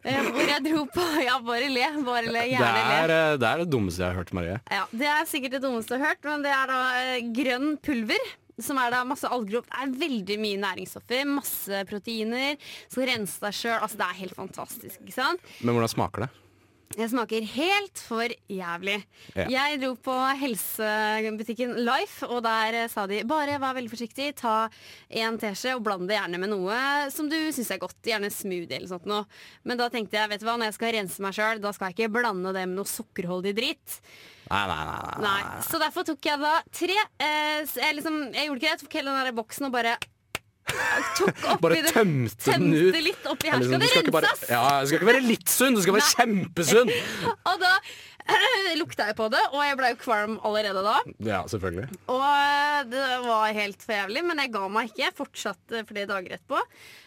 Uh, 0.00 0.30
hvor 0.32 0.46
jeg 0.48 0.62
dro 0.64 0.86
på 0.94 1.04
Ja, 1.26 1.34
bare 1.44 1.68
le. 1.68 1.88
Bare 2.06 2.30
le. 2.32 2.44
Gjerne 2.54 2.84
le. 2.86 3.00
er, 3.02 3.12
eh, 3.16 3.34
det 3.42 3.48
er 3.50 3.60
det 3.64 3.68
dummeste 3.74 4.00
jeg 4.00 4.08
har 4.14 4.16
hørt, 4.22 4.32
Marie. 4.36 4.56
Ja, 4.72 4.86
Det 4.96 5.10
er 5.12 5.26
sikkert 5.28 5.58
det 5.58 5.62
dummeste 5.66 5.96
jeg 5.98 6.00
har 6.04 6.14
hørt, 6.14 6.24
men 6.30 6.46
det 6.46 6.54
er 6.56 6.70
da 6.72 6.78
eh, 7.02 7.26
grønn 7.36 7.74
pulver. 7.84 8.30
Som 8.64 8.80
er 8.82 8.92
da 8.94 9.02
masse 9.08 9.28
alger. 9.30 9.64
Det 9.66 9.80
er 9.82 9.94
veldig 10.04 10.38
mye 10.42 10.60
næringsstoffer, 10.64 11.24
masse 11.28 11.82
proteiner. 11.90 12.60
Skal 12.90 13.08
rense 13.10 13.40
deg 13.42 13.56
sjøl. 13.56 13.78
Altså, 13.80 14.00
det 14.00 14.08
er 14.08 14.20
helt 14.24 14.36
fantastisk. 14.38 15.00
ikke 15.00 15.16
sant? 15.16 15.50
Men 15.60 15.76
hvordan 15.76 15.92
smaker 15.92 16.26
det? 16.26 16.30
Det 16.90 17.06
smaker 17.06 17.44
helt 17.46 18.00
for 18.02 18.32
jævlig. 18.50 18.96
Ja. 19.36 19.44
Jeg 19.46 19.78
dro 19.78 19.92
på 20.02 20.14
helsebutikken 20.40 21.76
Life, 21.86 22.26
og 22.26 22.42
der 22.42 22.80
eh, 22.80 22.88
sa 22.90 23.04
de 23.06 23.20
bare 23.30 23.60
vær 23.62 23.76
veldig 23.76 23.92
forsiktig, 23.92 24.32
ta 24.40 24.64
en 25.22 25.38
teskje 25.38 25.76
og 25.78 25.84
bland 25.86 26.10
det 26.10 26.18
gjerne 26.18 26.40
med 26.42 26.50
noe 26.50 26.80
som 27.14 27.30
du 27.30 27.38
syns 27.54 27.70
er 27.70 27.78
godt. 27.78 28.00
Gjerne 28.10 28.32
smoothie 28.34 28.80
eller 28.80 28.90
sånt 28.90 29.06
noe. 29.06 29.22
Men 29.62 29.78
da 29.78 29.86
tenkte 29.92 30.18
jeg, 30.18 30.32
vet 30.34 30.42
du 30.42 30.48
hva, 30.50 30.58
når 30.58 30.72
jeg 30.72 30.78
skal 30.80 30.94
rense 30.98 31.22
meg 31.22 31.38
sjøl, 31.38 31.62
da 31.62 31.72
skal 31.76 31.92
jeg 31.92 31.98
ikke 32.00 32.14
blande 32.18 32.56
det 32.58 32.66
med 32.66 32.80
noe 32.80 32.90
sukkerholdig 32.90 33.54
dritt. 33.60 34.00
Nei, 34.50 34.64
nei, 34.66 34.82
nei. 34.90 35.16
nei. 35.22 35.40
Så 35.70 35.78
derfor 35.78 36.10
tok 36.10 36.26
jeg 36.26 36.42
da 36.42 36.56
tre. 36.74 37.02
Eh, 37.22 37.60
jeg, 37.70 38.00
liksom, 38.00 38.24
jeg 38.34 38.50
gjorde 38.50 38.64
ikke 38.64 38.66
det, 38.66 38.74
jeg 38.74 38.82
tok 38.82 38.98
hele 38.98 39.14
den 39.14 39.28
der 39.30 39.38
boksen 39.38 39.70
og 39.70 39.78
bare 39.78 39.94
Bare 41.60 41.80
tømte, 41.88 42.36
tømte 42.44 42.58
den 42.60 42.76
ut. 42.76 43.00
Litt 43.02 43.26
oppi 43.30 43.50
her. 43.50 43.58
liksom, 43.58 43.80
Skal 43.80 43.80
det 43.82 44.04
ikke 44.04 44.14
bare, 44.14 44.30
ja, 44.50 44.62
du 44.80 44.90
skal 44.90 45.00
ikke 45.00 45.10
være 45.10 45.24
litt 45.26 45.50
sunn, 45.50 45.76
du 45.76 45.82
skal 45.82 45.96
være 45.96 46.12
kjempesunn! 46.14 46.92
Og 47.50 47.60
da 47.62 47.74
lukta 48.78 49.08
jeg 49.08 49.16
på 49.18 49.26
det, 49.32 49.40
og 49.50 49.62
jeg 49.64 49.76
ble 49.78 49.88
jo 49.90 49.98
kvalm 50.04 50.36
allerede 50.46 50.82
da. 50.84 50.96
Ja, 51.26 51.40
selvfølgelig. 51.50 51.88
Og 52.12 52.22
eh, 52.22 52.80
det 52.90 53.06
var 53.24 53.54
helt 53.56 53.82
for 53.82 53.96
jævlig, 53.96 54.22
men 54.28 54.42
jeg 54.44 54.52
ga 54.54 54.66
meg 54.70 54.90
ikke. 54.90 55.02
Jeg 55.02 55.16
fortsatte 55.18 55.82
flere 55.88 56.06
dager 56.10 56.36
etterpå. 56.36 56.60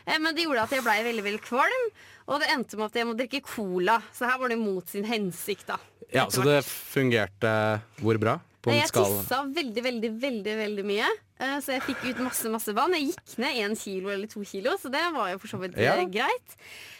Eh, 0.03 0.17
Men 0.19 0.35
det 0.35 0.43
gjorde 0.47 0.65
at 0.67 0.75
jeg 0.75 0.83
blei 0.85 0.97
veldig 1.05 1.23
veldig 1.29 1.43
kvalm, 1.45 1.85
og 2.27 2.43
det 2.43 2.49
endte 2.51 2.79
med 2.79 2.89
at 2.89 2.99
jeg 2.99 3.07
må 3.09 3.15
drikke 3.19 3.43
cola. 3.47 3.99
Så 4.15 4.27
her 4.27 4.41
var 4.41 4.51
det 4.51 4.59
mot 4.59 4.89
sin 4.89 5.07
hensikt, 5.07 5.67
da. 5.69 5.79
Ja, 6.13 6.27
Så 6.29 6.43
det 6.45 6.59
fungerte 6.67 7.53
hvor 8.01 8.19
bra? 8.21 8.37
På 8.63 8.71
en 8.71 8.79
Jeg 8.79 8.91
skala 8.91 9.21
tissa 9.23 9.41
veldig, 9.47 9.83
veldig, 9.83 10.11
veldig 10.21 10.57
veldig 10.59 10.85
mye. 10.87 11.07
Eh, 11.39 11.57
Så 11.59 11.73
jeg 11.73 11.81
fikk 11.83 12.03
ut 12.09 12.17
masse 12.23 12.49
masse 12.49 12.73
vann. 12.75 12.93
Jeg 12.93 13.13
gikk 13.13 13.37
ned 13.37 13.55
én 13.63 13.75
kilo 13.79 14.09
eller 14.09 14.27
to 14.27 14.43
kilo, 14.43 14.71
så 14.77 14.91
det 14.91 15.03
var 15.13 15.31
jo 15.31 15.37
for 15.39 15.47
så 15.47 15.59
vidt 15.59 15.77
Ja. 15.77 15.95
eh, 15.95 16.05
greit. 16.05 16.57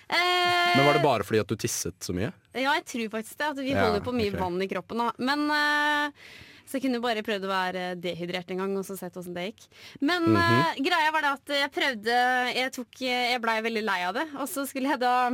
Eh, 0.09 0.77
Men 0.77 0.85
var 0.85 0.93
det 0.93 1.03
bare 1.03 1.23
fordi 1.23 1.39
at 1.39 1.47
du 1.47 1.55
tisset 1.55 1.95
så 1.99 2.13
mye? 2.13 2.31
Ja, 2.53 2.73
jeg 2.75 2.85
tror 2.85 3.09
faktisk 3.19 3.37
det. 3.37 3.47
At 3.53 3.57
vi 3.57 3.69
Ja, 3.71 3.85
holder 3.85 4.01
på 4.01 4.13
mye 4.13 4.29
okay. 4.33 4.39
vann 4.39 4.61
i 4.61 4.67
kroppen. 4.67 4.97
Da. 4.97 5.11
Men 5.17 5.49
eh, 5.49 6.11
Så 6.65 6.79
jeg 6.79 6.83
kunne 6.83 7.01
bare 7.03 7.21
prøvd 7.21 7.43
å 7.43 7.49
være 7.51 7.81
dehydrert 7.99 8.49
en 8.51 8.57
gang 8.57 8.77
og 8.77 8.85
så 8.85 8.95
sett 8.97 9.13
åssen 9.19 9.33
det 9.35 9.51
gikk. 9.53 9.67
Men 10.01 10.23
Mhm. 10.23 10.37
eh, 10.37 10.75
greia 10.81 11.11
var 11.11 11.21
det 11.21 11.31
at 11.33 11.47
jeg 11.47 11.71
prøvde 11.71 12.55
Jeg, 12.55 12.71
tok, 12.71 12.87
jeg 13.01 13.41
blei 13.41 13.61
veldig 13.61 13.83
lei 13.83 14.01
av 14.07 14.13
det. 14.13 14.27
Og 14.39 14.47
så 14.47 14.65
skulle 14.67 14.89
jeg 14.89 14.99
da 14.99 15.29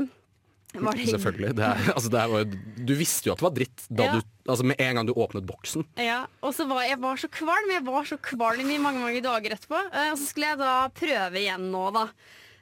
det- 0.74 1.10
Selvfølgelig. 1.10 1.56
Det 1.58 1.66
er, 1.66 1.78
altså, 1.96 2.10
det 2.14 2.20
er, 2.22 2.58
du 2.86 2.94
visste 2.96 3.26
jo 3.30 3.34
at 3.34 3.40
det 3.42 3.48
var 3.48 3.56
dritt 3.58 3.86
Ja. 3.90 4.12
du, 4.14 4.22
altså, 4.48 4.64
med 4.70 4.80
en 4.80 4.96
gang 5.00 5.06
du 5.08 5.14
åpnet 5.14 5.46
boksen. 5.46 5.86
Ja, 5.98 6.26
og 6.44 6.54
så 6.54 6.68
var 6.70 6.84
jeg 6.86 7.00
var 7.02 7.16
så 7.18 7.28
kvalm. 7.28 7.72
Jeg 7.74 7.84
var 7.86 8.04
så 8.06 8.18
kvalm 8.22 8.70
i 8.70 8.78
mange 8.78 9.00
mange 9.02 9.22
dager 9.26 9.56
etterpå. 9.58 9.80
Eh, 9.94 10.12
Og 10.12 10.18
så 10.20 10.28
skulle 10.30 10.52
jeg 10.54 10.58
da 10.62 10.90
prøve 10.90 11.42
igjen 11.42 11.70
nå, 11.72 11.86
da. 11.94 12.08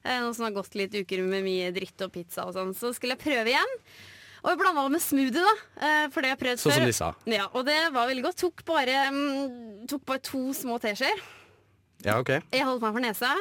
Eh, 0.06 0.20
Nå 0.24 0.34
som 0.34 0.46
det 0.46 0.54
har 0.56 0.64
gått 0.64 0.76
litt 0.80 0.94
uker 0.96 1.22
med 1.28 1.44
mye 1.44 1.72
dritt 1.76 2.00
og 2.06 2.14
pizza 2.14 2.46
og 2.48 2.54
sånn. 2.56 2.72
Så 2.74 2.94
skulle 2.96 3.18
jeg 3.18 3.26
prøve 3.26 3.52
igjen. 3.52 3.74
Og 4.46 4.52
jeg 4.54 4.60
blanda 4.62 4.84
det 4.86 4.92
med 4.94 5.02
smoothie, 5.04 5.44
da. 5.44 5.56
eh, 5.84 6.08
For 6.14 6.22
det 6.24 6.30
jeg 6.32 6.40
prøvd 6.40 6.60
Sånn 6.64 6.72
som 6.72 6.82
før. 6.82 6.86
de 6.86 6.94
sa. 6.94 7.10
Ja, 7.26 7.48
og 7.52 7.66
det 7.68 7.92
var 7.92 8.08
veldig 8.08 8.24
godt. 8.24 8.38
Tok 8.40 8.64
bare, 8.64 9.10
mm, 9.12 9.88
tok 9.90 10.06
bare 10.06 10.20
to 10.24 10.54
små 10.56 10.80
teskjeer. 10.80 11.20
Ja, 12.06 12.20
ok. 12.22 12.30
Jeg 12.54 12.64
holdt 12.64 12.82
meg 12.86 12.94
for 12.94 13.02
nesa, 13.04 13.34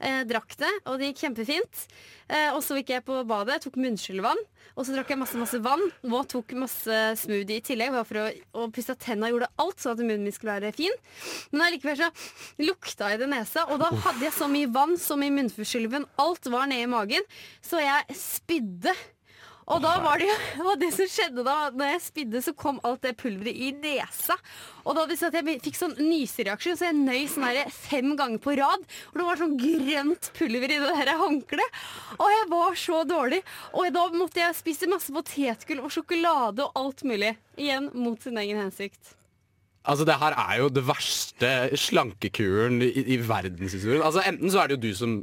eh, 0.00 0.22
drakk 0.28 0.56
det, 0.60 0.70
og 0.86 0.98
det 0.98 1.10
gikk 1.10 1.26
kjempefint. 1.26 1.84
Eh, 2.30 2.50
og 2.54 2.62
så 2.64 2.78
gikk 2.78 2.94
jeg 2.94 3.04
på 3.06 3.20
badet, 3.28 3.60
tok 3.64 3.78
munnskyllevann, 3.80 4.40
og 4.76 4.86
så 4.86 4.94
drakk 4.94 5.12
jeg 5.12 5.20
masse 5.20 5.38
masse 5.40 5.60
vann. 5.64 5.82
Og 6.08 6.28
tok 6.30 6.54
masse 6.58 7.00
smoothie 7.22 7.60
i 7.60 7.64
tillegg, 7.66 7.94
bare 7.94 8.08
for 8.08 8.22
å 8.22 8.26
å 8.60 8.68
pusse 8.74 8.96
tenna 9.00 9.30
gjorde 9.30 9.50
alt 9.62 9.80
sånn 9.82 9.96
at 9.96 10.02
munnen 10.02 10.26
min 10.26 10.34
skulle 10.34 10.58
være 10.58 10.74
fin. 10.76 10.96
Men 11.52 11.66
allikevel 11.68 11.98
så 12.00 12.10
lukta 12.62 13.12
jeg 13.12 13.22
det 13.22 13.30
nesa, 13.32 13.66
og 13.70 13.80
da 13.82 13.90
hadde 14.06 14.26
jeg 14.26 14.36
så 14.36 14.50
mye 14.50 14.70
vann 14.72 14.96
som 15.00 15.22
i 15.24 15.32
munnforskylven, 15.34 16.08
Alt 16.20 16.50
var 16.52 16.68
nede 16.68 16.84
i 16.84 16.90
magen, 16.90 17.24
så 17.64 17.80
jeg 17.80 18.16
spydde. 18.16 18.94
Og 19.70 19.82
da 19.84 19.92
var 20.02 20.20
det 20.20 20.28
jo 20.30 20.74
det 20.82 20.90
som 20.96 21.10
skjedde 21.10 21.44
da 21.46 21.56
Når 21.74 21.92
jeg 21.92 22.02
spydde, 22.06 22.42
så 22.42 22.54
kom 22.56 22.80
alt 22.86 23.02
det 23.04 23.16
pulveret 23.20 23.54
i 23.54 23.70
nesa. 23.76 24.36
Og 24.84 24.96
da 24.96 25.04
at 25.04 25.36
jeg 25.36 25.60
fikk 25.62 25.76
sånn 25.76 25.96
nysereaksjon, 25.98 26.78
så 26.78 26.88
jeg 26.88 26.96
nøy 26.96 27.26
sånn 27.30 27.46
her 27.46 27.70
fem 27.74 28.14
ganger 28.18 28.40
på 28.42 28.56
rad. 28.58 28.86
Og 29.12 29.20
det 29.20 29.26
var 29.28 29.40
sånn 29.40 29.58
grønt 29.60 30.30
pulver 30.38 30.72
i 30.72 30.80
det 30.80 30.96
der 30.96 31.20
håndkleet. 31.20 31.78
Og 32.16 32.32
jeg 32.32 32.50
var 32.50 32.80
så 32.80 33.02
dårlig. 33.08 33.42
Og 33.76 33.90
da 33.94 34.06
måtte 34.16 34.42
jeg 34.42 34.58
spise 34.58 34.90
masse 34.90 35.12
potetgull 35.14 35.84
og 35.84 35.94
sjokolade 35.94 36.66
og 36.66 36.80
alt 36.80 37.04
mulig. 37.06 37.34
Igjen 37.60 37.90
mot 37.94 38.20
sin 38.22 38.40
egen 38.40 38.62
hensikt. 38.62 39.14
Altså, 39.88 40.04
det 40.04 40.18
her 40.20 40.36
er 40.36 40.56
jo 40.60 40.72
det 40.72 40.82
verste 40.84 41.50
slankekuren 41.80 42.82
i, 42.84 42.90
i 43.14 43.20
verdenshistorien. 43.24 44.04
Altså, 44.04 44.24
enten 44.28 44.52
så 44.52 44.62
er 44.62 44.70
det 44.70 44.76
jo 44.76 44.82
du 44.88 44.96
som 44.96 45.14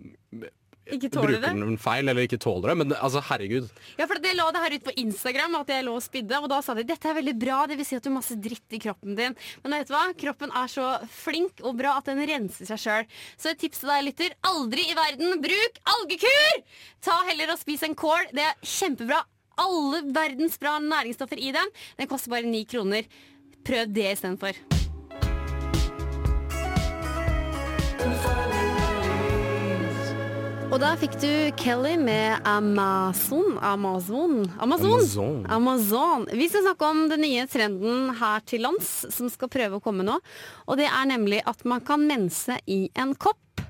Ikke 0.95 1.09
bruker 1.13 1.41
det. 1.43 1.51
den 1.51 1.77
feil, 1.81 2.07
eller 2.07 2.27
ikke 2.27 2.39
tåler 2.41 2.71
det. 2.71 2.77
Men 2.81 2.95
altså, 2.97 3.21
herregud. 3.29 3.69
Ja, 3.99 4.07
for 4.07 4.21
det 4.23 4.33
la 4.37 4.47
det 4.55 4.63
her 4.63 4.75
ut 4.77 4.87
på 4.87 4.95
Instagram 5.03 5.57
at 5.61 5.71
jeg 5.73 5.85
lå 5.87 5.95
og 5.97 6.05
spydde, 6.05 6.41
og 6.41 6.49
da 6.51 6.61
sa 6.65 6.75
de 6.77 6.85
dette 6.87 7.09
er 7.09 7.17
veldig 7.19 7.35
bra, 7.41 7.59
det 7.69 7.77
vil 7.79 7.87
si 7.89 7.97
at 7.97 8.05
du 8.05 8.11
har 8.11 8.17
masse 8.19 8.37
dritt 8.41 8.77
i 8.77 8.81
kroppen 8.83 9.17
din. 9.17 9.37
Men 9.63 9.77
vet 9.79 9.91
du 9.91 9.95
hva? 9.95 10.05
Kroppen 10.17 10.53
er 10.55 10.71
så 10.71 10.89
flink 11.11 11.63
og 11.63 11.77
bra 11.79 11.97
at 11.99 12.09
den 12.11 12.23
renser 12.29 12.69
seg 12.69 12.83
sjøl. 12.83 13.09
Så 13.39 13.51
et 13.53 13.61
tips 13.63 13.83
til 13.83 13.91
deg, 13.93 14.05
lytter, 14.09 14.37
aldri 14.47 14.87
i 14.87 14.97
verden 14.97 15.41
bruk 15.43 15.81
algekur! 15.97 16.63
Ta 17.03 17.19
heller 17.29 17.53
og 17.53 17.61
spis 17.61 17.85
en 17.87 17.97
kål. 17.97 18.31
Det 18.35 18.45
er 18.45 18.57
kjempebra. 18.63 19.23
Alle 19.57 20.03
verdens 20.13 20.59
bra 20.61 20.77
næringsstoffer 20.83 21.39
i 21.41 21.53
den. 21.55 21.71
Den 21.97 22.09
koster 22.11 22.33
bare 22.35 22.45
ni 22.45 22.65
kroner. 22.69 23.09
Prøv 23.65 23.89
det 23.89 24.11
istedenfor. 24.13 24.76
Og 30.77 30.81
da 30.83 30.91
fikk 30.93 31.15
du 31.17 31.29
Kelly 31.57 31.95
med 31.97 32.43
Amazon. 32.45 33.55
Amazon. 33.65 34.43
Amazon. 34.61 34.91
Amazon. 34.93 35.39
Amazon. 35.49 36.27
Vi 36.37 36.45
skal 36.51 36.61
snakke 36.67 36.85
om 36.85 36.99
den 37.09 37.23
nye 37.25 37.47
trenden 37.49 38.11
her 38.19 38.43
til 38.45 38.61
lands 38.61 38.91
som 39.15 39.25
skal 39.33 39.49
prøve 39.49 39.79
å 39.79 39.81
komme 39.81 40.05
nå. 40.05 40.19
Og 40.69 40.77
det 40.77 40.85
er 40.85 41.09
nemlig 41.09 41.39
at 41.49 41.65
man 41.65 41.81
kan 41.81 42.05
mense 42.05 42.59
i 42.69 42.91
en 42.93 43.15
kopp. 43.17 43.63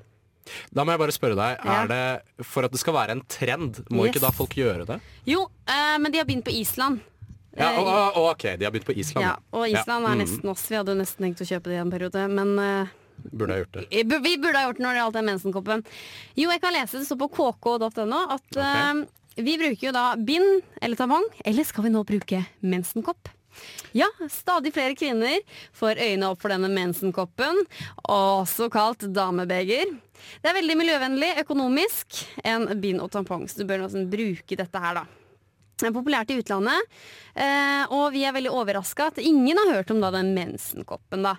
Da 0.68 0.84
må 0.84 0.92
jeg 0.92 1.00
bare 1.06 1.16
spørre 1.16 1.40
deg, 1.40 1.64
Ja. 1.64 1.78
er 1.80 1.88
det 1.94 2.44
for 2.44 2.68
at 2.68 2.76
det 2.76 2.82
skal 2.84 2.98
være 3.00 3.16
en 3.16 3.24
trend, 3.24 3.80
må 3.88 4.04
Yes. 4.04 4.12
ikke 4.12 4.26
da 4.28 4.30
folk 4.30 4.50
gjøre 4.60 4.84
det? 4.84 5.00
Jo, 5.24 5.48
eh, 5.66 5.96
men 5.96 6.12
de 6.12 6.18
har 6.18 6.26
begynt 6.26 6.44
på 6.44 6.52
Island. 6.60 7.00
Ja, 7.56 7.72
og 7.80 7.86
å, 7.88 8.12
å, 8.20 8.30
ok, 8.36 8.58
de 8.58 8.66
har 8.66 8.70
begynt 8.70 8.84
på 8.84 8.92
Island. 8.98 9.24
ja, 9.24 9.36
og 9.50 9.64
Island 9.66 10.04
Ja, 10.04 10.12
er 10.12 10.14
mm, 10.14 10.26
nesten 10.26 10.50
oss. 10.50 10.68
Vi 10.68 10.76
hadde 10.76 10.94
nesten 10.94 11.24
tenkt 11.24 11.40
å 11.40 11.48
kjøpe 11.48 11.72
det 11.72 11.80
i 11.80 11.80
en 11.80 11.90
periode, 11.90 12.28
men 12.28 12.58
eh, 12.58 12.86
Burde 13.32 13.54
ha 13.54 13.62
gjort 13.62 13.78
det. 13.78 13.86
Vi 14.08 14.34
burde 14.40 14.58
ha 14.58 14.66
gjort 14.68 14.80
det 14.80 14.84
når 14.86 14.96
det 14.96 15.02
gjaldt 15.02 15.18
den 15.18 15.30
mensenkoppen. 15.30 15.86
Jo, 16.38 16.50
jeg 16.52 16.62
kan 16.62 16.76
lese 16.76 17.00
det 17.00 17.08
står 17.08 17.22
på 17.24 17.30
kk.no 17.38 18.20
at 18.34 18.46
okay. 18.54 19.02
uh, 19.02 19.42
vi 19.42 19.58
bruker 19.60 19.88
jo 19.88 19.94
da 19.94 20.04
bind 20.16 20.62
eller 20.82 20.98
tampong, 20.98 21.26
eller 21.46 21.66
skal 21.66 21.86
vi 21.86 21.92
nå 21.94 22.04
bruke 22.06 22.42
mensenkopp? 22.60 23.30
Ja, 23.96 24.06
stadig 24.30 24.72
flere 24.74 24.94
kvinner 24.98 25.38
får 25.74 25.98
øynene 25.98 26.32
opp 26.32 26.42
for 26.42 26.52
denne 26.52 26.70
mensenkoppen, 26.72 27.64
også 28.10 28.68
kalt 28.72 29.06
damebeger. 29.14 29.94
Det 30.42 30.50
er 30.50 30.58
veldig 30.58 30.76
miljøvennlig, 30.78 31.30
økonomisk, 31.44 32.20
enn 32.46 32.68
bind 32.82 33.02
og 33.02 33.12
tampong, 33.14 33.46
så 33.48 33.62
du 33.62 33.68
bør 33.68 33.86
nesten 33.86 34.10
bruke 34.10 34.58
dette 34.58 34.82
her, 34.82 35.00
da. 35.00 35.27
Populært 35.78 36.30
i 36.34 36.38
utlandet, 36.40 36.88
eh, 37.38 37.84
og 37.94 38.10
vi 38.12 38.24
er 38.26 38.34
veldig 38.34 38.50
overraska 38.50 39.08
at 39.12 39.20
ingen 39.22 39.58
har 39.60 39.70
hørt 39.76 39.92
om 39.94 40.00
da, 40.02 40.10
den 40.14 40.32
mensenkoppen. 40.34 41.22
Da. 41.22 41.36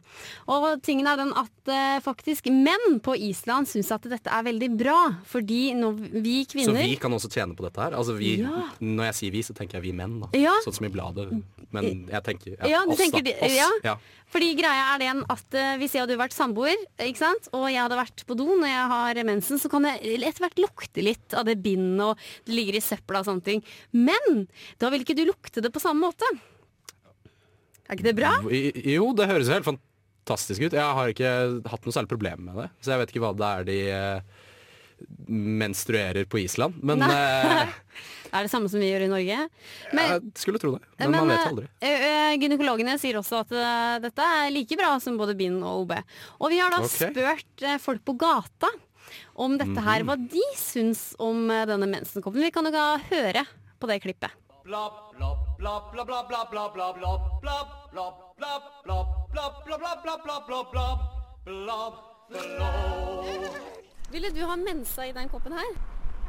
Og 0.48 0.80
tingen 0.86 1.10
er 1.12 1.20
den 1.20 1.34
at 1.38 1.72
eh, 1.74 1.98
faktisk 2.06 2.48
menn 2.54 3.02
på 3.04 3.18
Island 3.20 3.68
syns 3.70 3.92
at 3.96 4.08
dette 4.10 4.32
er 4.32 4.48
veldig 4.48 4.72
bra, 4.80 4.98
fordi 5.28 5.74
når 5.78 6.00
vi 6.24 6.38
Så 6.48 6.72
vi 6.76 6.96
kan 7.02 7.12
også 7.14 7.32
tjene 7.34 7.58
på 7.58 7.68
dette 7.68 7.84
her? 7.84 7.98
Altså 8.00 8.16
vi, 8.18 8.38
Ja. 8.40 8.70
Når 8.80 9.10
jeg 9.12 9.16
sier 9.20 9.32
vi, 9.36 9.44
så 9.44 9.54
tenker 9.58 9.80
jeg 9.80 9.90
vi 9.90 9.98
menn. 9.98 10.20
Da. 10.24 10.32
Ja. 10.40 10.56
Sånn 10.64 10.78
som 10.80 10.88
i 10.88 10.94
bladet. 10.94 11.28
Men 11.76 12.08
jeg 12.10 12.24
tenker 12.26 12.56
ja, 12.56 12.70
Ja, 12.70 12.80
oss, 12.88 12.98
tenker 12.98 13.22
da. 13.26 13.36
Oss. 13.46 13.84
ja. 13.86 13.98
Fordi 14.30 14.52
greia 14.58 14.94
er 14.94 15.02
den 15.02 15.22
at 15.34 15.56
eh, 15.58 15.76
hvis 15.82 15.96
jeg 15.96 16.04
hadde 16.06 16.18
vært 16.20 16.36
samboer, 16.36 16.78
og 16.78 17.66
jeg 17.66 17.82
hadde 17.82 17.98
vært 17.98 18.24
på 18.30 18.38
do 18.38 18.46
når 18.52 18.70
jeg 18.70 18.90
har 18.94 19.22
mensen, 19.26 19.62
så 19.62 19.72
kan 19.72 19.88
jeg 19.90 20.20
etter 20.22 20.46
hvert 20.46 20.62
lukte 20.62 21.04
litt 21.06 21.34
av 21.38 21.48
det 21.50 21.58
bindet, 21.64 22.04
og 22.06 22.46
det 22.46 22.54
ligger 22.54 22.78
i 22.78 22.84
søpla 22.84 23.24
og 23.24 23.30
sånne 23.30 23.46
ting. 23.46 23.64
Men 23.98 24.29
da 24.82 24.92
vil 24.94 25.06
ikke 25.06 25.18
du 25.18 25.26
lukte 25.30 25.64
det 25.64 25.72
på 25.74 25.82
samme 25.84 26.10
måte. 26.10 26.30
Er 27.90 27.98
ikke 27.98 28.10
det 28.12 28.18
bra? 28.18 28.36
Jo, 28.46 29.10
det 29.18 29.30
høres 29.32 29.50
helt 29.50 29.66
fantastisk 29.66 30.68
ut. 30.68 30.76
Jeg 30.78 30.98
har 31.00 31.10
ikke 31.10 31.32
hatt 31.72 31.88
noe 31.88 31.96
særlig 31.96 32.12
problem 32.12 32.46
med 32.50 32.62
det. 32.64 32.70
Så 32.86 32.94
jeg 32.94 33.02
vet 33.02 33.14
ikke 33.14 33.24
hva 33.26 33.34
det 33.38 33.50
er 33.50 33.68
de 33.70 33.78
eh, 33.96 34.46
menstruerer 35.64 36.30
på 36.30 36.42
Island. 36.44 36.78
Men 36.86 37.02
eh, 37.08 37.74
Er 38.30 38.46
det 38.46 38.52
samme 38.52 38.70
som 38.70 38.82
vi 38.82 38.92
gjør 38.92 39.08
i 39.08 39.10
Norge? 39.10 39.38
Men, 39.96 40.12
jeg 40.12 40.44
skulle 40.44 40.60
tro 40.62 40.76
det. 40.76 40.84
Men, 41.00 41.16
man 41.16 41.32
vet 41.32 41.48
aldri. 41.50 41.66
eh, 41.82 42.04
eh, 42.10 42.36
gynekologene 42.38 42.94
sier 43.02 43.18
også 43.18 43.40
at 43.42 43.56
eh, 43.58 43.96
dette 44.04 44.28
er 44.36 44.52
like 44.54 44.78
bra 44.78 44.92
som 45.02 45.18
både 45.18 45.34
bind 45.40 45.64
og 45.64 45.86
OB. 45.86 45.96
Og 46.38 46.54
vi 46.54 46.60
har 46.62 46.74
da 46.74 46.84
okay. 46.84 47.10
spurt 47.10 47.66
eh, 47.66 47.80
folk 47.82 48.06
på 48.06 48.14
gata 48.22 48.70
om 49.40 49.56
dette 49.58 49.82
her, 49.82 50.06
hva 50.06 50.14
de 50.20 50.46
syns 50.60 51.16
om 51.18 51.48
eh, 51.50 51.66
denne 51.70 51.90
mensenkoppen. 51.90 52.46
Vi 52.46 52.54
kan 52.54 52.70
jo 52.70 52.86
høre 53.10 53.48
på 53.80 53.90
det 53.90 54.00
klippet. 54.04 54.36
Ville 64.10 64.30
du 64.34 64.44
ha 64.46 64.56
mensa 64.60 65.08
i 65.08 65.14
den 65.16 65.30
koppen 65.30 65.54
her? 65.58 65.72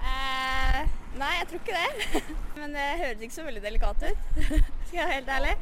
Eh, 0.00 0.80
nei, 1.20 1.30
jeg 1.38 1.48
tror 1.50 1.60
ikke 1.60 1.76
det. 1.76 2.22
Men 2.56 2.74
det 2.76 2.86
høres 3.02 3.24
ikke 3.26 3.36
så 3.36 3.44
veldig 3.46 3.62
delikat 3.64 4.04
ut. 4.06 4.18
Skal 4.86 4.96
jeg 4.96 5.04
være 5.04 5.14
helt 5.18 5.32
ærlig. 5.36 5.54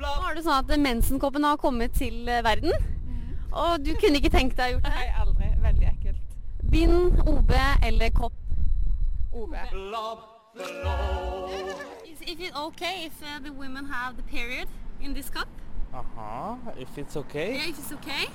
Nå 0.00 0.28
er 0.30 0.36
det 0.38 0.44
sånn 0.46 0.58
at 0.58 0.74
mensenkoppen 0.84 1.46
har 1.46 1.58
kommet 1.62 1.96
til 1.98 2.28
eh, 2.28 2.42
verden. 2.46 2.74
Og 3.50 3.82
du 3.82 3.94
kunne 3.98 4.20
ikke 4.20 4.32
tenkt 4.34 4.58
deg 4.60 4.76
å 4.76 4.76
gjort 4.76 4.86
det? 4.86 4.94
Nei, 4.94 5.08
aldri. 5.24 5.50
Veldig 5.64 5.88
ekkelt. 5.90 6.36
Bind, 6.70 7.18
OB 7.26 7.52
eller 7.88 8.14
kopp? 8.14 8.38
OB. 9.32 9.54
Is, 12.04 12.20
is 12.22 12.40
it 12.40 12.56
okay 12.56 13.04
if 13.06 13.12
uh, 13.22 13.38
the 13.42 13.52
women 13.52 13.84
have 13.86 14.16
the 14.16 14.22
period 14.24 14.68
in 15.00 15.14
this 15.14 15.30
cup? 15.30 15.48
Uh-huh. 15.94 16.56
If 16.78 16.98
it's 16.98 17.16
okay, 17.16 17.54
Yeah, 17.54 17.68
if 17.70 17.78
it's 17.78 17.92
okay. 17.92 18.26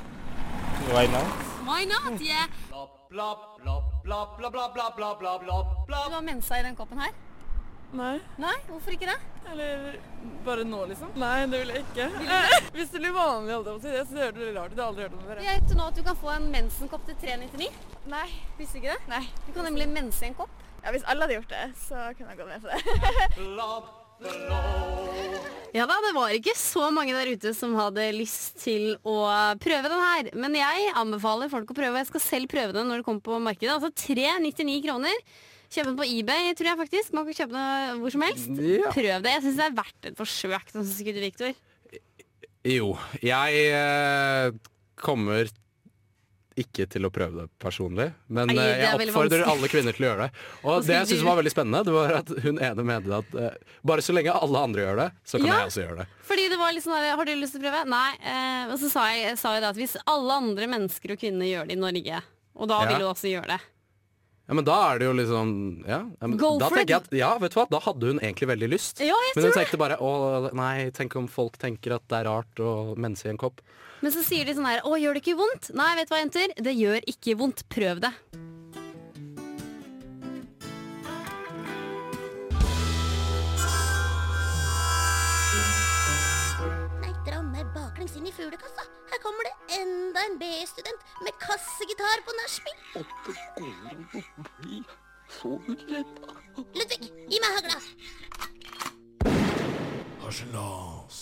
why 0.92 1.08
not? 1.08 1.26
Why 1.68 1.86
not? 1.86 2.22
Yeah. 2.22 2.48
Du 3.10 3.20
har 6.14 6.22
mensa 6.22 6.60
i 6.60 6.64
den 6.64 6.76
koppen 6.76 7.00
her? 7.00 7.12
Nei, 7.96 8.20
Nei, 8.38 8.56
hvorfor 8.68 8.92
ikke 8.92 9.06
det? 9.08 9.20
eller 9.52 10.00
bare 10.44 10.64
nå 10.68 10.82
liksom. 10.90 11.12
Nei, 11.22 11.46
det 11.48 11.60
vil 11.62 11.70
jeg 11.70 11.84
ikke. 11.86 12.08
Hvis 12.74 12.90
det 12.92 13.00
blir 13.04 13.14
vanlig, 13.16 13.54
holdt 13.54 13.68
jeg 13.70 13.76
på 13.76 13.78
å 13.78 13.84
si 13.84 13.92
det, 13.94 14.24
høres 14.24 14.36
veldig 14.40 14.56
rart 14.58 14.72
ut. 14.72 14.78
Jeg 14.78 14.82
har 14.84 14.90
aldri 14.90 15.04
hørt 15.06 15.14
om 15.14 15.20
det 15.22 15.28
før. 15.30 15.42
Vet 15.46 15.76
nå 15.78 15.86
at 15.92 16.00
du 16.00 16.04
kan 16.08 16.18
få 16.24 16.32
en 16.34 16.48
mensenkopp 16.52 17.06
til 17.08 17.16
399. 17.22 17.70
Nei. 18.12 18.26
Visste 18.58 18.82
ikke 18.82 18.96
det? 18.96 19.02
Nei. 19.14 19.22
Du 19.46 19.52
kan 19.56 19.68
nemlig 19.70 19.88
mense 19.94 20.26
i 20.26 20.32
en 20.32 20.38
kopp. 20.42 20.65
Ja, 20.86 20.92
hvis 20.94 21.06
alle 21.10 21.26
hadde 21.26 21.40
gjort 21.40 21.50
det, 21.50 21.66
så 21.82 21.98
kunne 22.14 22.30
jeg 22.30 22.38
gått 22.38 22.52
med 22.52 22.62
på 22.62 22.70
det. 22.70 22.76
Ja 25.76 25.84
da, 25.90 25.96
det 26.06 26.12
var 26.16 26.32
ikke 26.32 26.54
så 26.56 26.88
mange 26.94 27.12
der 27.12 27.28
ute 27.34 27.52
som 27.58 27.74
hadde 27.76 28.06
lyst 28.16 28.62
til 28.62 28.94
å 29.02 29.16
prøve 29.60 29.90
den 29.92 30.04
her. 30.06 30.30
Men 30.38 30.56
jeg 30.56 30.94
anbefaler 30.96 31.50
folk 31.52 31.74
å 31.74 31.76
prøve. 31.76 31.98
og 31.98 32.00
Jeg 32.04 32.12
skal 32.14 32.24
selv 32.24 32.54
prøve 32.54 32.78
den 32.78 32.88
når 32.88 33.02
det 33.02 33.08
kommer 33.10 33.26
på 33.26 33.42
markedet. 33.44 33.74
Altså 33.74 33.90
399 34.06 34.78
kroner. 34.86 35.18
Kjøp 35.74 35.90
den 35.90 35.98
på 35.98 36.08
eBay, 36.08 36.54
tror 36.56 36.70
jeg 36.70 36.82
faktisk. 36.86 37.18
Man 37.18 37.26
kan 37.28 37.40
kjøpe 37.42 37.58
den 37.58 38.00
hvor 38.04 38.14
som 38.14 38.24
helst. 38.28 38.54
Ja. 38.54 38.94
Prøv 38.94 39.26
det. 39.26 39.34
Jeg 39.34 39.44
syns 39.48 39.60
det 39.60 39.68
er 39.68 39.78
verdt 39.82 40.10
et 40.12 40.22
forsøk. 40.22 40.72
Sånn 40.72 40.86
syns 40.86 41.02
ikke 41.04 41.18
du, 41.18 41.22
Victor? 41.26 41.52
Jo, 42.66 42.94
jeg 43.26 43.68
eh, 43.82 44.54
kommer 45.02 45.50
ikke 46.58 46.86
til 46.88 47.04
å 47.08 47.12
prøve 47.12 47.42
det 47.42 47.46
personlig, 47.60 48.08
men 48.32 48.48
Nei, 48.48 48.56
eh, 48.56 48.78
det 48.80 48.86
jeg 48.86 49.10
oppfordrer 49.10 49.44
alle 49.52 49.68
kvinner 49.72 49.96
til 49.98 50.06
å 50.06 50.10
gjøre 50.10 50.28
det. 50.28 50.44
Og 50.64 50.86
det 50.88 50.94
jeg 50.96 51.08
syntes 51.10 51.26
var 51.28 51.40
veldig 51.42 51.52
spennende, 51.52 51.82
det 51.84 51.96
var 51.96 52.14
at 52.22 52.32
hun 52.46 52.62
ene 52.64 52.86
mente 52.88 53.12
at 53.18 53.36
uh, 53.36 53.50
bare 53.84 54.06
så 54.06 54.16
lenge 54.16 54.32
alle 54.32 54.62
andre 54.70 54.86
gjør 54.86 55.02
det, 55.04 55.10
så 55.28 55.38
kan 55.42 55.48
Ja. 55.50 55.58
jeg 55.60 55.72
også 55.74 55.84
gjøre 55.84 55.98
det. 56.04 56.08
Fordi 56.30 56.48
det 56.50 56.58
var 56.62 56.72
litt 56.74 56.84
sånn 56.88 57.10
Har 57.20 57.26
du 57.26 57.34
lyst 57.36 57.58
til 57.58 57.62
å 57.62 57.66
prøve? 57.68 57.84
Nei. 57.92 58.12
Og 58.72 58.80
så 58.80 58.90
sa 58.90 59.04
jeg, 59.14 59.38
sa 59.38 59.54
jeg 59.58 59.62
da 59.66 59.70
at 59.76 59.76
hvis 59.78 59.98
alle 60.08 60.40
andre 60.42 60.68
mennesker 60.72 61.12
og 61.14 61.20
kvinner 61.20 61.46
gjør 61.46 61.68
det 61.68 61.76
i 61.78 61.82
Norge, 61.84 62.22
og 62.56 62.68
da 62.72 62.82
Ja. 62.82 62.88
vil 62.90 63.00
du 63.04 63.06
også 63.12 63.28
gjøre 63.30 63.48
det. 63.56 63.60
Ja, 64.48 64.54
Men 64.54 64.66
da 64.68 64.76
er 64.94 65.00
det 65.02 65.08
jo 65.08 65.14
liksom 65.18 65.52
ja, 65.88 66.04
ja, 66.22 66.28
men 66.28 66.38
Go 66.38 66.52
da 66.62 66.68
for 66.70 66.78
it. 66.84 66.92
at, 66.94 67.08
ja, 67.18 67.32
vet 67.42 67.52
du 67.56 67.60
hva, 67.60 67.66
da 67.72 67.80
hadde 67.82 68.12
hun 68.12 68.20
egentlig 68.22 68.48
veldig 68.52 68.70
lyst. 68.70 69.00
Ja, 69.02 69.16
jeg 69.18 69.34
Men 69.36 69.42
tror 69.42 69.48
hun 69.50 69.56
det. 69.56 69.62
tenkte 69.64 69.80
bare 69.82 69.98
å 69.98 70.12
nei, 70.54 70.90
tenk 70.94 71.16
om 71.18 71.28
folk 71.28 71.58
tenker 71.58 71.96
at 71.98 72.06
det 72.14 72.20
er 72.20 72.30
rart 72.30 72.62
å 72.62 72.96
mense 72.96 73.26
i 73.26 73.32
en 73.34 73.42
kopp. 73.42 73.62
Men 74.06 74.12
så 74.14 74.22
sier 74.22 74.46
de 74.46 74.54
sånn 74.54 74.68
her 74.70 74.84
Å, 74.86 74.92
gjør 75.02 75.18
det 75.18 75.24
ikke 75.24 75.38
vondt? 75.40 75.72
Nei, 75.74 75.96
vet 75.98 76.10
du 76.10 76.14
hva, 76.14 76.20
jenter? 76.22 76.54
Det 76.62 76.76
gjør 76.78 77.02
ikke 77.10 77.38
vondt. 77.40 77.64
Prøv 77.74 78.04
det. 78.06 78.14
Baklengs 88.06 88.18
inn 88.18 88.28
i 88.28 88.32
fuglekassa. 88.32 88.82
Her 89.12 89.20
kommer 89.22 89.44
det 89.44 89.54
enda 89.82 90.20
en 90.26 90.38
B-student 90.40 91.02
med 91.24 91.34
kassegitar 91.40 92.22
på 92.26 92.32
nachspiel. 92.40 92.78
Ludvig, 96.76 97.12
gi 97.30 97.40
meg 97.40 97.52
hagla. 97.56 97.78
Harselas. 100.22 101.18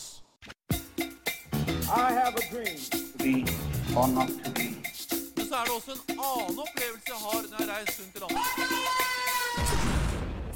Men 5.36 5.46
så 5.48 5.56
er 5.56 5.64
det 5.66 5.74
også 5.76 5.92
en 5.92 6.00
annen 6.20 6.60
opplevelse 6.60 7.08
jeg 7.08 7.20
har 7.26 7.42
når 7.42 7.58
jeg 7.60 7.68
har 7.68 7.76
reist 7.76 8.00
rundt 8.00 8.16
i 8.16 8.20
landet. 8.24 8.40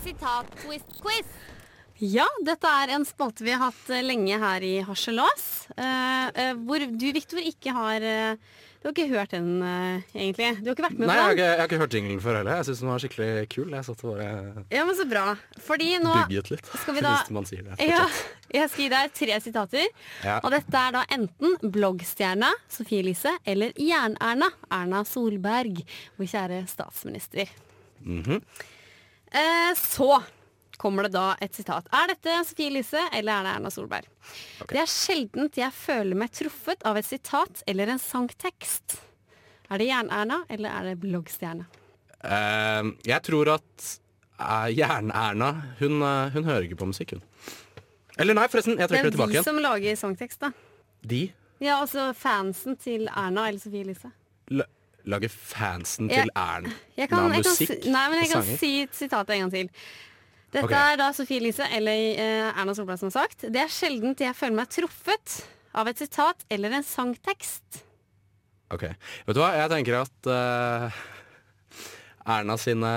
Sitat-twist-quiz. 0.03 1.29
Ja, 2.00 2.27
dette 2.46 2.70
er 2.70 2.92
en 2.94 3.06
spalte 3.10 3.42
vi 3.46 3.51
har 3.56 3.72
hatt 3.72 3.89
eh, 3.89 4.04
lenge 4.06 4.38
her 4.38 4.62
i 4.62 4.75
Harselas. 4.86 5.68
eh, 5.77 6.27
eh, 6.30 6.54
hvor 6.54 6.80
du, 6.86 7.06
Viktor, 7.16 7.39
ikke 7.42 7.74
har 7.74 8.01
eh, 8.06 8.36
Du 8.84 8.86
har 8.88 8.94
ikke 8.94 9.08
hørt 9.10 9.32
den, 9.34 9.48
egentlig. 10.13 10.51
Du 10.62 10.70
har 10.70 10.75
ikke 10.75 10.84
vært 10.86 11.00
med 11.01 11.08
Nei, 11.10 11.16
på 11.18 11.24
den. 11.32 11.39
Nei, 11.39 11.48
jeg 11.50 11.58
har 11.60 11.66
ikke 11.68 11.80
hørt 11.82 11.96
jinglen 11.98 12.20
før 12.22 12.38
heller. 12.38 12.60
Jeg 12.60 12.68
syns 12.68 12.84
den 12.84 12.92
var 12.92 13.01
skikkelig 13.01 13.30
kul. 13.50 13.72
Jeg 13.74 13.88
satt 13.88 14.04
og 14.06 14.12
bare 14.13 14.27
Ja, 14.72 14.84
men 14.86 14.96
så 15.00 15.08
bra. 15.10 15.24
Fordi 15.66 15.88
nå 16.04 16.13
bygget 16.30 16.51
litt. 16.54 16.70
skal 16.84 16.94
vi 16.96 17.01
da- 17.01 17.16
Hvis 17.18 17.34
man 17.39 17.50
sier 17.50 17.66
det. 17.66 17.80
ja. 17.96 18.04
Jeg 18.54 18.70
skal 18.70 18.84
gi 18.86 18.89
deg 18.94 19.18
tre 19.18 19.39
sitater. 19.44 19.89
Ja. 20.24 20.38
Og 20.46 20.54
dette 20.54 20.77
er 20.86 20.94
da 21.00 21.04
enten 21.18 21.58
bloggstjerna 21.74 22.54
Sofie 22.72 23.01
Elise 23.01 23.34
eller 23.50 23.74
Jern-Erna 23.82 24.51
Erna 24.72 25.01
Solberg, 25.10 25.82
vår 26.22 26.30
kjære 26.38 26.62
statsminister. 26.70 27.50
Mhm. 28.06 28.38
eh, 29.34 29.74
så 29.75 30.22
kommer 30.88 31.08
det 31.08 31.13
da 31.15 31.25
et 31.44 31.56
sitat. 31.56 31.88
Er 31.94 32.13
dette 32.13 32.38
Sofie 32.48 32.72
Elise 32.72 33.03
eller 33.12 33.41
er 33.41 33.48
det 33.48 33.53
Erna 33.58 33.72
Solberg? 33.74 34.08
Det 34.72 34.79
er 34.82 34.89
sjeldent 34.91 35.60
jeg 35.60 35.75
føler 35.75 36.17
meg 36.17 36.32
truffet 36.36 36.84
av 36.88 36.98
et 37.00 37.08
sitat 37.08 37.62
eller 37.67 37.91
en 37.94 38.01
sangtekst. 38.01 38.98
Er 39.67 39.82
det 39.82 39.89
Jern-Erna 39.89 40.41
eller 40.53 40.72
er 40.72 40.89
det 40.91 41.00
bloggstjerne? 41.03 41.67
Uh, 42.24 42.94
jeg 43.06 43.22
tror 43.27 43.51
at 43.58 43.89
uh, 44.39 44.67
Jern-Erna 44.74 45.51
hun, 45.82 46.00
uh, 46.01 46.32
hun 46.34 46.48
hører 46.48 46.65
ikke 46.70 46.79
på 46.79 46.88
musikk, 46.89 47.17
hun. 47.17 47.25
Eller 48.17 48.34
nei, 48.34 48.48
forresten. 48.50 48.79
Jeg 48.79 48.88
Det 48.88 48.96
trekker 48.96 49.12
det 49.12 49.13
er 49.13 49.17
tilbake 49.20 49.38
de 49.38 49.44
som 49.46 49.60
lager 49.62 50.00
sangtekst, 50.00 50.41
da. 50.41 50.53
De 51.06 51.27
Ja, 51.62 51.79
altså 51.82 52.12
fansen 52.17 52.77
til 52.82 53.08
Erna 53.12 53.48
eller 53.50 53.62
Sofie 53.62 53.84
Elise. 53.86 54.10
la- 54.50 54.70
lager 55.06 55.29
fansen 55.29 56.10
til 56.10 56.29
Erna 56.36 56.72
musikk 56.98 57.84
si, 57.84 57.91
nei, 57.91 58.10
men 58.10 58.20
jeg 58.24 58.32
kan 58.32 58.44
sanger. 58.44 58.58
si 58.58 58.88
sitatet 58.91 59.36
en 59.36 59.46
gang 59.46 59.51
til. 59.51 59.70
Dette 60.48 60.63
okay. 60.63 60.94
er 60.94 61.00
da 61.01 61.10
Sofie 61.16 61.42
Elise 61.42 61.66
eller 61.75 62.22
eh, 62.22 62.48
Erna 62.54 62.75
Solberg 62.75 63.01
som 63.01 63.12
sagt. 63.12 63.50
Det 63.51 63.60
er 63.60 63.72
sjelden 63.72 64.16
jeg 64.16 64.36
føler 64.38 64.56
meg 64.62 64.72
truffet 64.72 65.42
av 65.77 65.89
et 65.92 66.00
sitat 66.00 66.46
eller 66.54 66.77
en 66.77 66.86
sangtekst. 66.88 67.84
Ok, 68.74 68.84
Vet 69.27 69.36
du 69.36 69.39
hva, 69.39 69.54
jeg 69.56 69.72
tenker 69.72 70.01
at 70.01 70.27
uh, 70.27 70.98
Erna 72.27 72.58
sine 72.60 72.92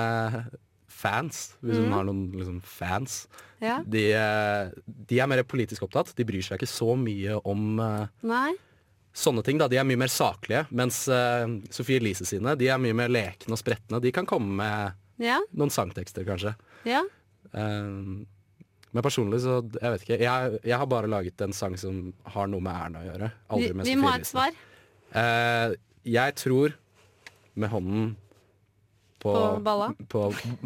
fans, 1.00 1.45
hvis 1.62 1.78
hun 1.78 1.95
har 1.95 2.07
noen 2.09 2.25
liksom, 2.35 2.59
fans. 2.66 3.23
Ja. 3.62 3.78
De, 3.87 4.02
eh, 4.16 4.73
de 4.87 5.21
er 5.21 5.28
mer 5.30 5.45
politisk 5.49 5.85
opptatt. 5.87 6.12
De 6.16 6.26
bryr 6.28 6.45
seg 6.45 6.59
ikke 6.59 6.69
så 6.71 6.95
mye 6.99 7.38
om 7.49 7.80
uh, 7.80 8.50
sånne 9.16 9.45
ting. 9.47 9.61
da. 9.61 9.69
De 9.71 9.78
er 9.80 9.87
mye 9.88 10.00
mer 10.00 10.12
saklige. 10.12 10.64
Mens 10.76 11.02
uh, 11.12 11.47
Sofie 11.73 12.00
Elise 12.00 12.26
sine 12.28 12.57
de 12.59 12.69
er 12.73 12.83
mye 12.83 12.97
mer 12.97 13.12
lekne 13.12 13.57
og 13.57 13.61
spretne. 13.61 14.02
De 14.02 14.12
kan 14.14 14.28
komme 14.28 14.59
med 14.61 14.99
Ja. 15.21 15.38
noen 15.52 15.73
sangtekster, 15.73 16.25
kanskje. 16.28 16.54
Ja. 16.88 17.04
Eh, 17.52 18.26
men 18.90 19.04
personlig 19.06 19.42
så 19.44 19.61
Jeg 19.78 19.92
vet 19.94 20.04
ikke. 20.06 20.18
Jeg, 20.18 20.59
jeg 20.66 20.78
har 20.82 20.88
bare 20.90 21.11
laget 21.11 21.44
en 21.47 21.54
sang 21.54 21.76
som 21.78 22.09
har 22.35 22.50
noe 22.50 22.64
med 22.64 22.75
Erna 22.75 23.04
å 23.04 23.06
gjøre. 23.06 23.30
Vi, 23.61 23.70
vi 23.87 23.94
må 24.00 24.11
ha 24.11 24.16
et 24.18 24.26
svar. 24.26 24.56
Uh, 25.11 25.75
jeg 26.06 26.35
tror 26.38 26.75
med 27.59 27.70
hånden 27.70 28.11
på, 29.20 29.32
På 29.35 29.94
på, 30.09 30.20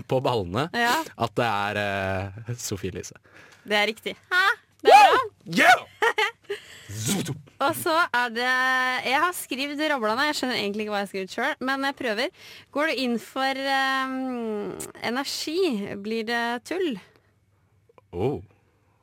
på 0.08 0.18
ballene 0.22 0.68
Ja. 0.76 0.98
at 1.26 1.32
det 1.40 1.46
er 1.48 1.80
uh, 1.80 2.52
Sofie 2.60 2.92
Elise. 2.92 3.16
Det 3.64 3.76
er 3.76 3.88
riktig. 3.90 4.14
Det 4.84 4.92
er 4.92 5.10
bra. 5.10 5.24
Yeah! 5.60 5.84
Og 7.64 7.76
så 7.78 7.94
er 8.14 8.32
det 8.34 8.48
Jeg 9.08 9.20
har 9.22 9.34
skrevet 9.36 9.84
rablene. 9.92 10.26
Jeg 10.30 10.38
skjønner 10.40 10.58
egentlig 10.60 10.84
ikke 10.86 10.94
hva 10.94 11.00
jeg 11.02 11.06
har 11.08 11.12
skrevet 11.12 11.36
sjøl, 11.36 11.54
men 11.68 11.86
jeg 11.88 11.96
prøver. 12.00 12.34
Går 12.74 12.90
du 12.90 13.02
inn 13.04 13.16
for 13.22 13.62
um, 13.76 14.74
energi, 15.02 15.58
blir 16.04 16.26
det 16.28 16.42
tull? 16.68 16.90
Oh. 18.14 18.40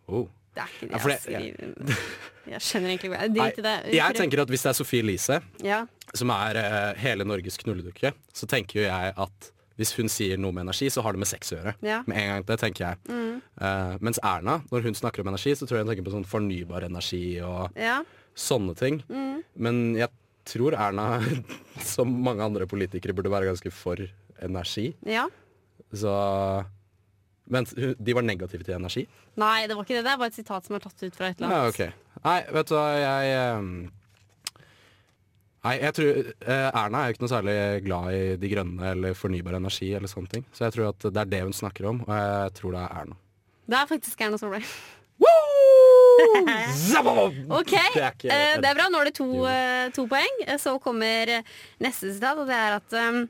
Oh. 0.07 0.27
Det 0.55 0.63
er 0.65 0.71
ikke 0.75 0.87
det 0.87 0.91
jeg 0.91 1.01
har 1.01 1.17
skriver. 1.23 1.97
Jeg 2.51 2.57
skjønner 2.65 2.89
egentlig 2.89 3.09
ikke 3.13 3.27
Drit 3.35 3.59
i 3.59 3.63
det. 3.63 3.73
jeg 3.93 4.15
tenker 4.17 4.41
at 4.41 4.49
hvis 4.49 4.63
det 4.65 4.69
er 4.71 4.75
Sofie 4.75 5.03
Elise, 5.03 5.35
Ja. 5.63 5.83
som 6.17 6.31
er 6.33 6.57
uh, 6.57 6.97
hele 6.99 7.23
Norges 7.23 7.55
knulledukke, 7.61 8.11
så 8.33 8.47
tenker 8.49 8.79
jo 8.81 8.85
jeg 8.87 9.13
at 9.15 9.51
hvis 9.81 9.95
hun 9.97 10.09
sier 10.13 10.37
noe 10.41 10.53
med 10.53 10.67
energi, 10.67 10.87
så 10.93 11.01
har 11.03 11.15
det 11.17 11.21
med 11.23 11.29
sex 11.31 11.51
å 11.51 11.57
gjøre. 11.59 11.73
Ja. 11.85 11.99
Med 12.07 12.21
en 12.21 12.29
gang, 12.35 12.45
det 12.47 12.59
tenker 12.61 12.85
jeg. 12.85 13.01
Mm. 13.09 13.41
Uh, 13.61 13.93
mens 14.05 14.19
Erna, 14.23 14.59
når 14.71 14.85
hun 14.87 14.97
snakker 14.97 15.25
om 15.25 15.31
energi, 15.33 15.55
så 15.57 15.65
tror 15.67 15.79
jeg 15.81 15.85
hun 15.87 15.91
tenker 15.95 16.05
på 16.07 16.13
sånn 16.15 16.27
fornybar 16.29 16.85
energi 16.87 17.23
og 17.45 17.73
Ja. 17.79 17.99
sånne 18.37 18.77
ting. 18.77 19.01
Mm. 19.09 19.41
Men 19.57 19.81
jeg 19.97 20.09
tror 20.45 20.73
Erna, 20.77 21.07
som 21.93 22.09
mange 22.25 22.45
andre 22.45 22.65
politikere, 22.69 23.13
burde 23.17 23.33
være 23.33 23.49
ganske 23.51 23.71
for 23.73 23.97
energi. 24.41 24.91
ja. 25.05 25.27
Så 25.91 26.07
Men 27.51 27.65
de 27.99 28.13
var 28.15 28.23
negative 28.23 28.63
til 28.63 28.75
energi? 28.77 29.01
Nei, 29.41 29.65
det 29.67 29.75
var 29.75 29.83
ikke 29.83 29.97
det. 29.97 30.03
Det 30.05 30.11
er 30.13 30.19
bare 30.21 30.31
et 30.31 30.37
sitat 30.37 30.63
som 30.67 30.77
er 30.77 30.83
tatt 30.85 31.01
ut 31.03 31.15
fra 31.17 31.27
et 31.33 31.41
eller 31.41 31.51
Ja, 31.51 31.63
annet. 31.65 31.73
ok. 31.73 32.21
Nei, 32.23 32.35
vet 32.55 32.69
du 32.69 32.75
hva, 32.77 32.85
jeg 33.01 33.33
ehm, 33.35 33.71
Nei, 35.61 35.75
jeg 35.77 35.93
tror 35.93 36.19
eh, 36.25 36.69
Erna 36.73 37.03
er 37.03 37.11
jo 37.11 37.13
ikke 37.13 37.21
noe 37.25 37.31
særlig 37.35 37.55
glad 37.85 38.07
i 38.17 38.21
De 38.41 38.49
grønne 38.49 38.87
eller 38.95 39.13
fornybar 39.17 39.59
energi 39.59 39.91
eller 39.93 40.09
sånne 40.09 40.31
ting. 40.31 40.45
Så 40.57 40.65
jeg 40.65 40.73
tror 40.73 40.87
at 40.89 41.05
det 41.13 41.21
er 41.21 41.29
det 41.35 41.41
hun 41.45 41.53
snakker 41.53 41.85
om, 41.91 41.99
og 42.07 42.15
jeg 42.17 42.53
tror 42.57 42.73
det 42.73 42.81
er 42.81 42.95
Erna. 43.03 43.19
Det 43.69 43.77
er 43.77 43.91
faktisk 43.91 44.23
Erna 44.25 44.39
Solberg. 44.41 44.65
OK, 47.51 47.71
Det 47.93 48.01
er 48.01 48.11
ikke- 48.15 48.31
eh, 48.33 48.55
det 48.61 48.65
er 48.69 48.75
bra. 48.77 48.87
Nå 48.89 48.99
er 49.01 49.05
det 49.05 49.13
to, 49.15 49.27
eh, 49.47 49.89
to 49.93 50.07
poeng. 50.07 50.41
Så 50.59 50.79
kommer 50.81 51.43
neste 51.79 52.13
sitat, 52.13 52.37
og 52.37 52.47
det 52.49 52.55
er 52.57 52.75
at 52.79 52.93
um, 52.93 53.29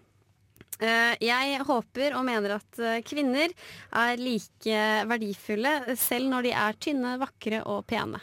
jeg 1.22 1.60
håper 1.68 2.16
og 2.18 2.26
mener 2.26 2.56
at 2.56 2.80
kvinner 3.06 3.50
er 3.94 4.16
like 4.18 4.78
verdifulle 5.08 5.96
selv 5.96 6.30
når 6.32 6.42
de 6.48 6.52
er 6.58 6.74
tynne, 6.82 7.20
vakre 7.22 7.62
og 7.66 7.86
pene. 7.88 8.20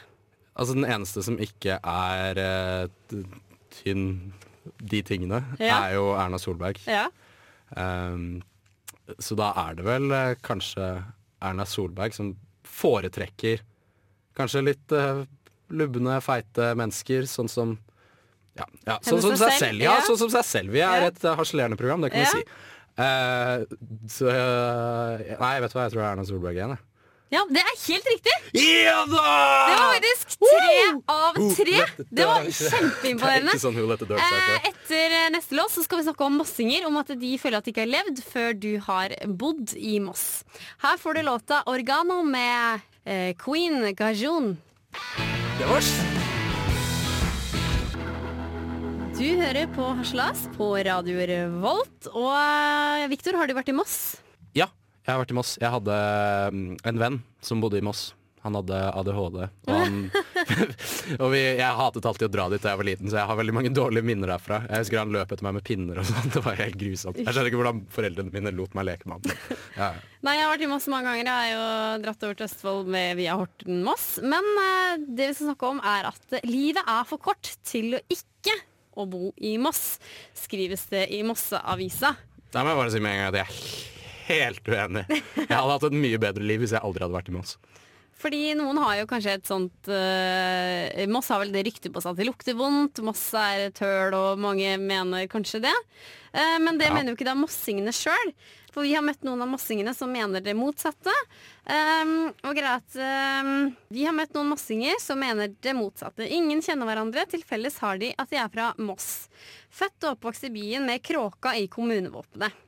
Altså 0.59 0.73
den 0.75 0.83
eneste 0.89 1.23
som 1.23 1.37
ikke 1.39 1.77
er 1.79 2.37
eh, 2.43 2.87
tynn 3.73 4.33
de 4.77 5.01
tingene, 5.05 5.43
Ja. 5.59 5.85
er 5.87 5.95
jo 5.95 6.13
Erna 6.13 6.37
Solberg. 6.41 6.79
Ja. 6.87 7.07
Um, 7.75 8.41
så 9.17 9.35
da 9.37 9.51
er 9.57 9.77
det 9.77 9.85
vel 9.87 10.11
eh, 10.13 10.35
kanskje 10.45 11.03
Erna 11.41 11.65
Solberg 11.65 12.13
som 12.13 12.35
foretrekker 12.67 13.63
kanskje 14.37 14.61
litt 14.63 14.93
uh, 14.95 15.23
lubne, 15.73 16.19
feite 16.23 16.73
mennesker, 16.77 17.25
sånn 17.29 17.49
som 17.51 17.77
ja, 18.59 18.65
ja, 18.85 18.97
sånn 19.05 19.21
som 19.23 19.37
seg 19.39 19.55
selv. 19.59 19.83
Ja, 19.83 19.95
sånn 20.05 20.19
som 20.19 20.31
seg 20.33 20.45
selv. 20.47 20.73
Vi 20.75 20.83
er 20.83 21.09
et 21.09 21.23
uh, 21.25 21.33
harselerende 21.39 21.79
program, 21.79 22.03
det 22.03 22.11
kan 22.13 22.25
vi 22.25 22.29
si. 22.31 22.43
Uh, 22.99 23.63
så 24.11 24.27
uh, 24.27 25.21
Nei, 25.39 25.53
vet 25.63 25.71
du 25.71 25.77
hva, 25.77 25.85
jeg 25.87 25.93
tror 25.93 26.01
det 26.01 26.05
er 26.05 26.11
Erna 26.11 26.27
Solberg 26.27 26.59
igjen, 26.59 26.75
jeg. 26.75 26.85
Ja, 27.29 27.43
det 27.45 27.61
er 27.61 27.75
helt 27.85 28.07
riktig! 28.09 28.33
Ja 28.57 29.03
da! 29.05 29.23
Det 29.69 29.75
var 29.77 29.91
faktisk 29.93 30.31
tre 30.41 30.77
av 31.13 31.35
tre. 31.53 31.81
Det 32.09 32.25
var 32.25 32.47
kjempeimponerende. 32.49 33.53
Det 33.53 33.59
er 33.59 33.61
sånn 33.61 33.77
Eh, 34.19 34.69
Etter 34.71 35.13
eh, 35.13 35.27
neste 35.35 35.57
lås 35.57 35.75
så 35.77 35.83
skal 35.85 36.01
vi 36.01 36.07
snakke 36.07 36.25
om 36.25 36.39
mossinger, 36.41 36.87
om 36.89 36.97
at 36.97 37.11
de 37.21 37.33
føler 37.41 37.61
at 37.61 37.67
de 37.67 37.73
ikke 37.73 37.85
har 37.85 37.91
levd 37.91 38.21
før 38.25 38.57
du 38.57 38.71
har 38.87 39.13
bodd 39.29 39.75
i 39.77 39.99
Moss. 40.01 40.41
Her 40.81 40.97
får 40.97 41.19
du 41.19 41.21
låta 41.27 41.61
'Organo' 41.69 42.23
med 42.25 42.81
eh, 43.05 43.35
Queen 43.37 43.93
Gajon. 43.93 44.55
Det 45.59 45.69
var 45.69 45.85
Du 49.19 49.27
hører 49.35 49.67
på 49.75 49.85
Haslas 49.99 50.47
på 50.55 50.71
Radio 50.87 51.19
Revolt. 51.29 52.09
Og 52.15 52.33
Viktor, 52.33 53.07
Victor, 53.11 53.37
har 53.37 53.47
du 53.51 53.53
vært 53.53 53.69
i 53.69 53.75
Moss? 53.75 54.17
Jeg 55.09 55.15
har 55.15 55.23
vært 55.23 55.31
i 55.33 55.35
Moss. 55.39 55.51
Jeg 55.57 55.73
hadde 55.73 55.93
mm, 56.53 56.73
en 56.85 56.99
venn 57.01 57.15
som 57.41 57.61
bodde 57.63 57.79
i 57.79 57.85
Moss. 57.85 58.11
Han 58.43 58.53
hadde 58.59 58.77
ADHD. 58.93 59.39
Og, 59.41 59.71
han, 59.73 59.95
og 61.23 61.31
vi, 61.33 61.39
jeg 61.57 61.77
hatet 61.79 62.05
alltid 62.11 62.27
å 62.27 62.31
dra 62.35 62.45
dit 62.53 62.61
da 62.61 62.75
jeg 62.75 62.79
var 62.79 62.87
liten, 62.87 63.09
så 63.09 63.17
jeg 63.17 63.29
har 63.31 63.39
veldig 63.39 63.55
mange 63.57 63.71
dårlige 63.73 64.05
minner 64.05 64.29
derfra. 64.35 64.61
Jeg 64.69 64.85
husker 64.85 65.01
han 65.01 65.15
løp 65.17 65.33
etter 65.33 65.47
meg 65.47 65.57
med 65.57 65.65
pinner 65.65 65.99
og 66.03 66.07
sånn. 66.11 66.29
Det 66.35 66.45
var 66.45 66.61
helt 66.61 66.77
grusomt. 66.77 67.17
Jeg 67.17 67.25
skjønner 67.33 67.49
ikke 67.49 67.61
hvordan 67.63 67.81
foreldrene 67.97 68.35
mine 68.37 68.55
lot 68.61 68.77
meg 68.77 68.89
leke 68.91 69.09
med 69.09 69.17
han. 69.17 69.59
Ja. 69.81 69.91
Nei, 70.29 70.37
jeg 70.37 70.45
har 70.45 70.53
vært 70.53 70.69
i 70.69 70.71
Moss 70.75 70.89
mange 70.93 71.09
ganger. 71.09 71.25
Jeg 71.25 71.35
har 71.41 71.51
jo 71.55 71.67
dratt 72.05 72.29
over 72.29 72.37
til 72.37 72.51
Østfold 72.51 72.95
med, 72.95 73.11
via 73.17 73.41
Horten-Moss. 73.41 74.07
Men 74.29 74.55
eh, 74.63 74.95
det 75.09 75.31
vi 75.33 75.37
skal 75.39 75.51
snakke 75.51 75.73
om 75.73 75.85
er 75.97 76.11
at 76.13 76.41
livet 76.45 76.85
er 76.85 77.05
for 77.09 77.29
kort 77.31 77.55
til 77.65 77.97
å 77.97 78.05
ikke 78.13 78.59
å 78.93 79.09
bo 79.09 79.33
i 79.41 79.57
Moss, 79.57 79.97
skrives 80.37 80.85
det 80.93 81.07
i 81.17 81.23
Mosseavisa. 81.25 82.13
Da 82.53 82.61
må 82.61 82.75
jeg 82.75 82.85
bare 82.85 82.93
si 82.93 83.01
med 83.01 83.17
en 83.17 83.25
gang 83.25 83.33
at 83.33 83.47
jeg 83.47 83.97
helt 84.29 84.69
uenig. 84.69 85.05
Jeg 85.09 85.51
hadde 85.51 85.73
hatt 85.75 85.87
et 85.89 85.99
mye 86.05 86.21
bedre 86.21 86.45
liv 86.45 86.63
hvis 86.63 86.75
jeg 86.77 86.83
aldri 86.85 87.05
hadde 87.05 87.17
vært 87.17 87.31
i 87.33 87.37
Moss. 87.37 87.57
Fordi 88.19 88.39
noen 88.59 88.75
har 88.83 88.97
jo 88.99 89.05
kanskje 89.07 89.33
et 89.37 89.47
sånt 89.47 89.87
uh, 89.87 91.05
Moss 91.07 91.29
har 91.31 91.39
vel 91.39 91.53
det 91.55 91.61
ryktet 91.69 91.93
på 91.95 92.01
seg 92.03 92.11
at 92.11 92.19
det 92.19 92.25
lukter 92.27 92.57
vondt. 92.59 92.99
Moss 93.07 93.21
er 93.39 93.69
et 93.69 93.79
høl, 93.79 94.11
og 94.17 94.41
mange 94.43 94.73
mener 94.81 95.29
kanskje 95.31 95.61
det. 95.69 95.75
Uh, 96.35 96.57
men 96.65 96.75
det 96.81 96.89
Ja. 96.89 96.95
mener 96.97 97.13
jo 97.13 97.15
ikke 97.19 97.29
da 97.29 97.37
mossingene 97.39 97.93
sjøl. 97.95 98.33
For 98.69 98.85
vi 98.85 98.91
har 98.93 99.01
møtt 99.01 99.23
noen 99.25 99.39
av 99.41 99.47
mossingene 99.49 99.95
som 99.97 100.11
mener 100.13 100.43
det 100.45 100.53
motsatte. 100.53 101.15
Um, 101.65 102.11
og 102.45 102.51
greia 102.59 102.75
at 102.77 102.99
um, 103.47 103.71
Vi 103.89 104.03
har 104.05 104.13
møtt 104.13 104.35
noen 104.35 104.51
mossinger 104.51 104.99
som 105.01 105.17
mener 105.23 105.55
det 105.55 105.73
motsatte. 105.79 106.27
Ingen 106.27 106.61
kjenner 106.61 106.91
hverandre. 106.91 107.23
Til 107.31 107.41
felles 107.47 107.79
har 107.81 107.97
de 108.03 108.11
at 108.19 108.29
de 108.29 108.37
er 108.43 108.51
fra 108.53 108.73
Moss. 108.77 109.29
Født 109.73 110.03
og 110.05 110.17
oppvokst 110.19 110.45
i 110.51 110.53
byen 110.53 110.85
med 110.91 111.01
kråka 111.07 111.55
i 111.57 111.65
kommunevåpenet. 111.71 112.65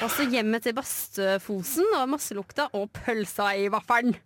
Også 0.00 0.26
hjemmet 0.32 0.64
til 0.64 0.74
Bastøfosen 0.76 1.96
og 1.98 2.08
masselukta 2.14 2.70
og 2.78 2.88
pølsa 2.96 3.52
i 3.60 3.68
vaffelen. 3.72 4.16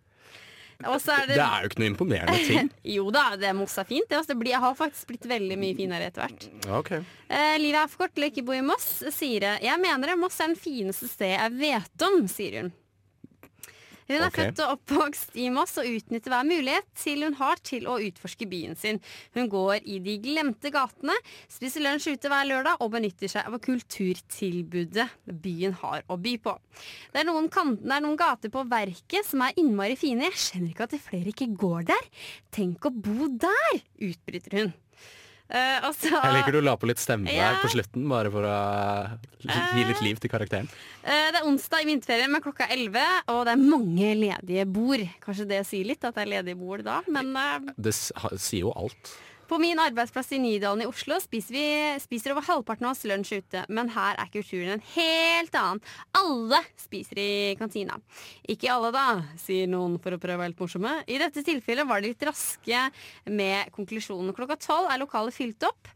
Er 0.84 1.26
Det 1.26 1.38
er 1.40 1.62
jo 1.64 1.70
ikke 1.70 1.80
noe 1.80 1.88
imponerende 1.88 2.40
ting. 2.44 2.66
jo 2.96 3.06
da, 3.14 3.30
det 3.40 3.54
Moss 3.56 3.78
er 3.80 3.86
fint. 3.88 4.08
Det, 4.10 4.18
det 4.28 4.36
blir, 4.36 4.58
har 4.60 4.74
faktisk 4.76 5.08
blitt 5.08 5.24
veldig 5.28 5.56
mye 5.60 5.76
finere 5.78 6.10
etter 6.10 6.26
hvert. 6.26 6.48
Ok. 6.68 6.90
Eh, 7.32 7.54
livet 7.62 7.80
er 7.80 7.88
for 7.88 8.04
kort 8.04 8.12
til 8.16 8.26
å 8.26 8.28
ikke 8.28 8.44
bo 8.44 8.56
i 8.56 8.64
Moss, 8.64 8.90
sier 9.14 9.46
jeg. 9.48 9.62
Jeg 9.64 9.80
mener 9.80 10.12
det, 10.12 10.18
Moss 10.20 10.36
er 10.40 10.52
den 10.52 10.60
fineste 10.60 11.08
stedet 11.08 11.38
jeg 11.38 11.56
vet 11.62 12.06
om, 12.10 12.26
sier 12.28 12.60
hun. 12.60 12.74
Hun 14.06 14.16
er 14.20 14.28
okay. 14.28 14.48
født 14.48 14.62
og 14.62 14.76
oppvokst 14.76 15.34
i 15.40 15.48
Moss 15.54 15.76
og 15.82 15.88
utnytter 15.90 16.30
hver 16.32 16.46
mulighet 16.46 16.86
til 16.98 17.24
hun 17.26 17.36
har 17.40 17.58
til 17.66 17.88
å 17.90 17.98
utforske 18.02 18.46
byen 18.50 18.78
sin. 18.78 19.00
Hun 19.34 19.50
går 19.50 19.82
i 19.82 19.98
de 20.04 20.16
glemte 20.22 20.70
gatene, 20.74 21.16
spiser 21.50 21.82
lunsj 21.82 22.12
ute 22.14 22.30
hver 22.30 22.46
lørdag 22.48 22.84
og 22.84 22.92
benytter 22.94 23.32
seg 23.32 23.50
av 23.50 23.58
kulturtilbudet 23.66 25.08
byen 25.42 25.76
har 25.82 26.06
å 26.06 26.18
by 26.22 26.36
på. 26.44 26.54
Det 27.12 27.22
er 27.22 27.28
noen, 27.28 27.50
kan 27.52 27.74
det 27.82 27.98
er 27.98 28.04
noen 28.04 28.18
gater 28.20 28.52
på 28.52 28.66
Verket 28.70 29.26
som 29.26 29.42
er 29.46 29.58
innmari 29.58 29.98
fine. 29.98 30.30
Jeg 30.30 30.42
skjønner 30.46 30.72
ikke 30.72 30.88
at 30.88 30.98
flere 31.02 31.34
ikke 31.34 31.52
går 31.58 31.86
der. 31.92 32.10
Tenk 32.54 32.86
å 32.86 32.94
bo 32.94 33.30
der, 33.42 33.80
utbryter 34.06 34.60
hun. 34.60 34.74
Eh, 35.48 35.78
og 35.86 35.94
så- 35.94 36.10
Jeg 36.10 36.32
liker 36.34 36.52
du 36.52 36.60
la 36.60 36.76
på 36.76 36.86
litt 36.88 36.98
stemme 36.98 37.30
Ja. 37.30 37.52
der 37.52 37.60
på 37.62 37.68
slutten, 37.70 38.08
bare 38.08 38.30
for 38.30 38.42
å 38.42 39.18
gi 39.40 39.84
litt 39.84 40.02
liv 40.02 40.18
til 40.18 40.28
karakteren. 40.30 40.66
Uh, 41.04 41.30
Det 41.30 41.36
er 41.40 41.46
onsdag 41.46 41.82
i 41.82 41.86
vinterferien, 41.86 42.30
men 42.30 42.42
klokka 42.42 42.66
er 42.66 42.74
11, 42.76 43.22
og 43.28 43.44
det 43.46 43.52
er 43.52 43.62
mange 43.62 44.14
ledige 44.16 44.66
bord. 44.66 45.08
Kanskje 45.22 45.46
det 45.46 45.66
sier 45.66 45.84
litt, 45.86 46.02
at 46.04 46.14
det 46.14 46.26
er 46.26 46.42
ledige 46.42 46.58
bord 46.58 46.82
da, 46.82 47.00
men 47.08 47.36
uh, 47.36 47.58
Det 47.78 47.94
sier 47.94 48.60
jo 48.60 48.72
alt. 48.74 49.14
På 49.46 49.58
min 49.62 49.78
arbeidsplass 49.78 50.32
i 50.34 50.38
Nydalen 50.42 50.82
i 50.82 50.88
Oslo 50.90 51.20
spiser, 51.22 51.54
vi, 51.54 51.66
spiser 52.02 52.32
over 52.34 52.42
halvparten 52.48 52.88
av 52.88 52.96
oss 52.96 53.04
lunsj 53.06 53.36
ute, 53.38 53.62
men 53.70 53.92
her 53.94 54.18
er 54.18 54.30
kulturen 54.32 54.74
en 54.74 54.84
helt 54.96 55.58
annen. 55.58 55.82
Alle 56.18 56.60
spiser 56.82 57.20
i 57.22 57.30
kantina. 57.58 58.00
Ikke 58.50 58.72
alle, 58.74 58.90
da, 58.94 59.06
sier 59.38 59.70
noen 59.70 60.00
for 60.02 60.16
å 60.16 60.20
prøve 60.22 60.40
å 60.40 60.42
være 60.42 60.54
litt 60.54 60.64
morsomme. 60.64 60.96
I 61.06 61.20
dette 61.22 61.46
tilfellet 61.46 61.86
var 61.86 62.02
de 62.02 62.10
litt 62.10 62.26
raske 62.26 62.88
med 63.30 63.70
konklusjonen. 63.76 64.34
Klokka 64.34 64.58
tolv 64.66 64.90
er 64.90 65.02
lokalet 65.04 65.36
fylt 65.36 65.68
opp. 65.68 65.94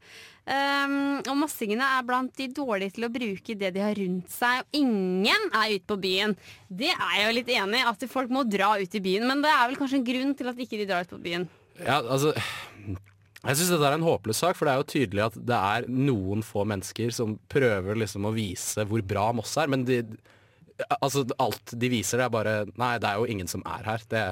Um, 0.50 1.20
og 1.28 1.36
mossingene 1.42 1.84
er 1.98 2.06
blant 2.06 2.32
de 2.38 2.48
dårlige 2.54 2.96
til 2.96 3.06
å 3.06 3.12
bruke 3.12 3.54
det 3.58 3.74
de 3.74 3.82
har 3.82 3.98
rundt 3.98 4.30
seg. 4.32 4.62
Og 4.62 4.78
ingen 4.78 5.50
er 5.50 5.74
ute 5.74 5.90
på 5.90 5.98
byen. 6.06 6.38
Det 6.70 6.94
er 6.94 7.14
jeg 7.18 7.26
jo 7.26 7.36
litt 7.40 7.54
enig 7.58 7.82
i, 7.82 7.86
at 7.90 8.10
folk 8.10 8.30
må 8.30 8.46
dra 8.46 8.76
ut 8.78 8.94
i 8.94 9.04
byen. 9.04 9.26
Men 9.26 9.42
det 9.44 9.52
er 9.52 9.66
vel 9.66 9.78
kanskje 9.78 10.00
en 10.00 10.10
grunn 10.10 10.34
til 10.38 10.54
at 10.54 10.66
ikke 10.66 10.80
de 10.80 10.88
drar 10.90 11.06
ut 11.06 11.14
på 11.18 11.22
byen. 11.22 11.50
Ja, 11.80 11.98
altså 12.00 12.34
jeg 13.40 13.56
syns 13.56 13.70
dette 13.72 13.88
er 13.88 13.96
en 13.96 14.04
håpløs 14.04 14.42
sak, 14.42 14.58
for 14.58 14.68
det 14.68 14.72
er 14.74 14.82
jo 14.82 14.90
tydelig 14.92 15.22
at 15.30 15.38
det 15.48 15.56
er 15.56 15.86
noen 15.88 16.44
få 16.44 16.66
mennesker 16.68 17.12
som 17.16 17.38
prøver 17.48 17.96
liksom 18.02 18.28
å 18.28 18.34
vise 18.36 18.84
hvor 18.88 19.00
bra 19.06 19.30
Moss 19.36 19.54
er, 19.60 19.70
men 19.72 19.86
de, 19.88 20.02
altså, 21.00 21.24
alt 21.40 21.72
de 21.72 21.90
viser, 21.92 22.20
det 22.20 22.28
er 22.28 22.34
bare 22.34 22.54
Nei, 22.74 22.94
det 23.00 23.08
er 23.08 23.20
jo 23.20 23.28
ingen 23.32 23.48
som 23.50 23.64
er 23.64 23.88
her. 23.88 24.04
Det 24.12 24.24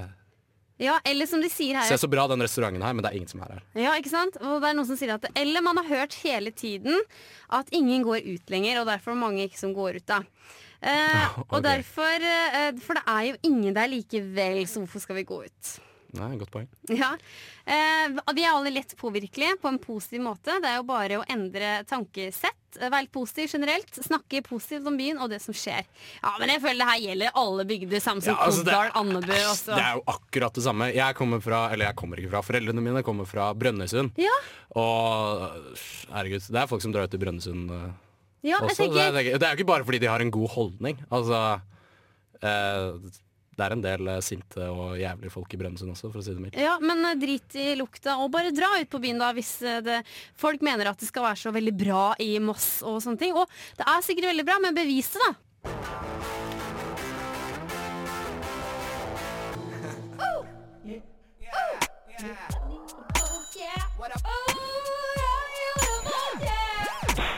Ja, 0.85 0.99
eller 1.09 1.31
som 1.31 1.41
de 1.41 1.49
sier 1.53 1.81
her 1.81 1.89
ser 1.89 2.03
så 2.03 2.11
bra 2.13 2.29
den 2.29 2.45
restauranten 2.45 2.85
her, 2.85 2.93
men 2.93 3.07
det 3.07 3.15
er 3.15 3.19
ingen 3.23 3.33
som 3.33 3.41
er 3.47 3.57
her. 3.57 3.65
Ja, 3.81 3.97
ikke 3.97 4.13
sant? 4.13 4.37
Og 4.45 4.61
det 4.61 4.71
er 4.71 4.77
noen 4.77 4.91
som 4.93 5.01
sier 5.01 5.17
at 5.17 5.27
Eller 5.33 5.65
man 5.65 5.81
har 5.81 5.89
hørt 5.89 6.21
hele 6.21 6.53
tiden 6.53 7.01
at 7.49 7.73
ingen 7.73 8.05
går 8.05 8.29
ut 8.29 8.53
lenger, 8.53 8.83
og 8.83 8.93
derfor 8.93 9.17
er 9.17 9.23
mange 9.25 9.49
ikke 9.49 9.63
som 9.65 9.73
går 9.77 10.03
ut 10.03 10.09
da. 10.13 10.23
Eh, 10.85 11.25
okay. 11.41 11.49
Og 11.49 11.65
derfor 11.65 12.29
eh, 12.29 12.71
For 12.85 13.01
det 13.01 13.09
er 13.09 13.25
jo 13.33 13.41
ingen 13.49 13.75
der 13.75 13.89
likevel, 13.91 14.67
så 14.69 14.85
hvorfor 14.85 15.09
skal 15.09 15.17
vi 15.23 15.31
gå 15.33 15.43
ut? 15.49 15.79
Nei, 16.17 16.31
Godt 16.41 16.53
poeng. 16.55 16.69
Ja. 16.89 17.11
Eh, 17.69 18.15
vi 18.33 18.45
er 18.47 18.55
alle 18.55 18.71
lett 18.73 18.95
påvirkelige 18.97 19.59
på 19.61 19.69
en 19.69 19.77
positiv 19.83 20.23
måte. 20.25 20.55
Det 20.63 20.71
er 20.71 20.79
jo 20.79 20.87
bare 20.89 21.19
å 21.21 21.27
endre 21.29 21.83
tankesett. 21.89 22.57
Eh, 22.81 22.89
Være 22.89 23.11
positiv 23.13 23.53
generelt. 23.53 23.93
Snakke 23.93 24.41
positivt 24.47 24.89
om 24.89 24.97
byen 24.97 25.21
og 25.21 25.29
det 25.35 25.43
som 25.45 25.53
skjer. 25.57 25.85
Ja, 26.23 26.33
Men 26.41 26.55
jeg 26.55 26.63
føler 26.65 26.81
det 26.81 26.89
her 26.89 27.03
gjelder 27.05 27.37
alle 27.43 27.69
bygder, 27.69 28.01
som 28.01 28.23
Ja, 28.25 28.39
altså, 28.47 28.65
Kodal, 28.65 28.91
Andebu 29.03 29.35
også. 29.37 29.75
Det 29.75 29.85
er 29.85 30.01
jo 30.01 30.05
akkurat 30.15 30.57
det 30.57 30.65
samme. 30.65 30.91
Jeg 30.97 31.19
kommer 31.21 31.45
fra, 31.45 31.61
eller 31.75 31.91
jeg 31.91 32.01
kommer 32.01 32.23
ikke 32.23 32.33
fra, 32.33 32.45
foreldrene 32.49 32.85
mine 32.89 33.03
jeg 33.03 33.09
kommer 33.11 33.29
fra 33.29 33.53
Brønnøysund. 33.53 34.17
Ja, 34.17 34.37
Og 34.81 35.45
herregud, 36.15 36.49
det 36.49 36.61
er 36.63 36.73
folk 36.73 36.85
som 36.85 36.93
drar 36.97 37.05
ut 37.09 37.13
til 37.13 37.21
Brønnøysund 37.21 37.69
eh, 37.75 37.89
ja 38.49 38.57
jeg 38.57 38.65
også. 38.71 38.89
Det, 38.95 39.07
tenker 39.13 39.35
er, 39.35 39.39
det 39.43 39.45
er 39.45 39.53
jo 39.53 39.61
ikke 39.61 39.73
bare 39.75 39.85
fordi 39.85 40.01
de 40.01 40.09
har 40.09 40.25
en 40.25 40.33
god 40.33 40.49
holdning. 40.57 41.01
Altså 41.13 41.61
eh, 42.41 42.93
Det 43.59 43.67
er 43.67 43.75
en 43.75 43.81
del 43.83 44.07
eh, 44.07 44.21
sinte 44.23 44.67
og 44.71 44.93
jævlige 45.01 45.33
folk 45.35 45.55
i 45.55 45.59
Brønnøysund 45.59 45.91
også, 45.91 46.13
for 46.13 46.21
å 46.21 46.23
si 46.23 46.31
det 46.31 46.43
mildt. 46.45 46.59
Ja, 46.63 46.77
men 46.79 47.03
eh, 47.09 47.17
drit 47.19 47.57
i 47.59 47.73
lukta, 47.75 48.15
og 48.23 48.31
bare 48.31 48.55
dra 48.55 48.71
ut 48.79 48.91
på 48.93 49.01
byen 49.03 49.19
da 49.19 49.33
hvis 49.35 49.51
eh, 49.67 49.81
det, 49.83 49.99
folk 50.39 50.63
mener 50.63 50.93
at 50.93 51.03
det 51.03 51.09
skal 51.11 51.27
være 51.27 51.43
så 51.43 51.51
veldig 51.57 51.75
bra 51.75 52.05
i 52.23 52.37
Moss 52.39 52.85
og 52.87 53.01
sånne 53.03 53.19
ting. 53.19 53.35
Og 53.35 53.51
det 53.81 53.89
er 53.91 54.07
sikkert 54.07 54.31
veldig 54.31 54.47
bra, 54.47 54.61
men 54.63 54.79
bevis 54.79 55.11
det, 55.17 55.27
da. 55.27 55.35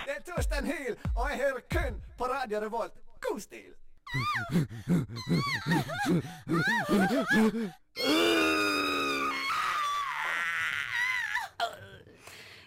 Det 0.04 0.18
er 0.18 0.24
Torstein 0.28 0.68
Hyl, 0.68 0.96
og 1.16 1.30
jeg 1.30 1.46
hører 1.46 1.62
kun 1.72 2.02
på 2.20 2.28
Radio 2.28 2.60
Revolt. 2.68 2.92
God 3.24 3.40
stil! 3.40 3.79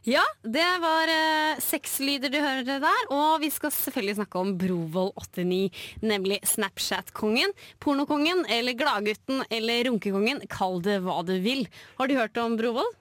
Ja, 0.04 0.24
det 0.44 0.64
var 0.84 1.08
eh, 1.08 1.60
sexlyder 1.64 2.32
du 2.32 2.36
hørte 2.44 2.76
der, 2.84 3.06
og 3.16 3.40
vi 3.40 3.48
skal 3.56 3.72
selvfølgelig 3.72 4.18
snakke 4.18 4.40
om 4.42 4.52
Brovold 4.60 5.14
89, 5.16 5.72
nemlig 6.04 6.42
Snapchat-kongen, 6.48 7.52
pornokongen 7.80 8.44
eller 8.52 8.76
gladgutten 8.76 9.46
eller 9.48 9.88
runkekongen, 9.88 10.44
kall 10.52 10.82
det 10.84 11.00
hva 11.06 11.22
du 11.28 11.38
vil. 11.44 11.64
Har 12.00 12.12
du 12.12 12.18
hørt 12.20 12.40
om 12.44 12.58
Brovold? 12.60 12.96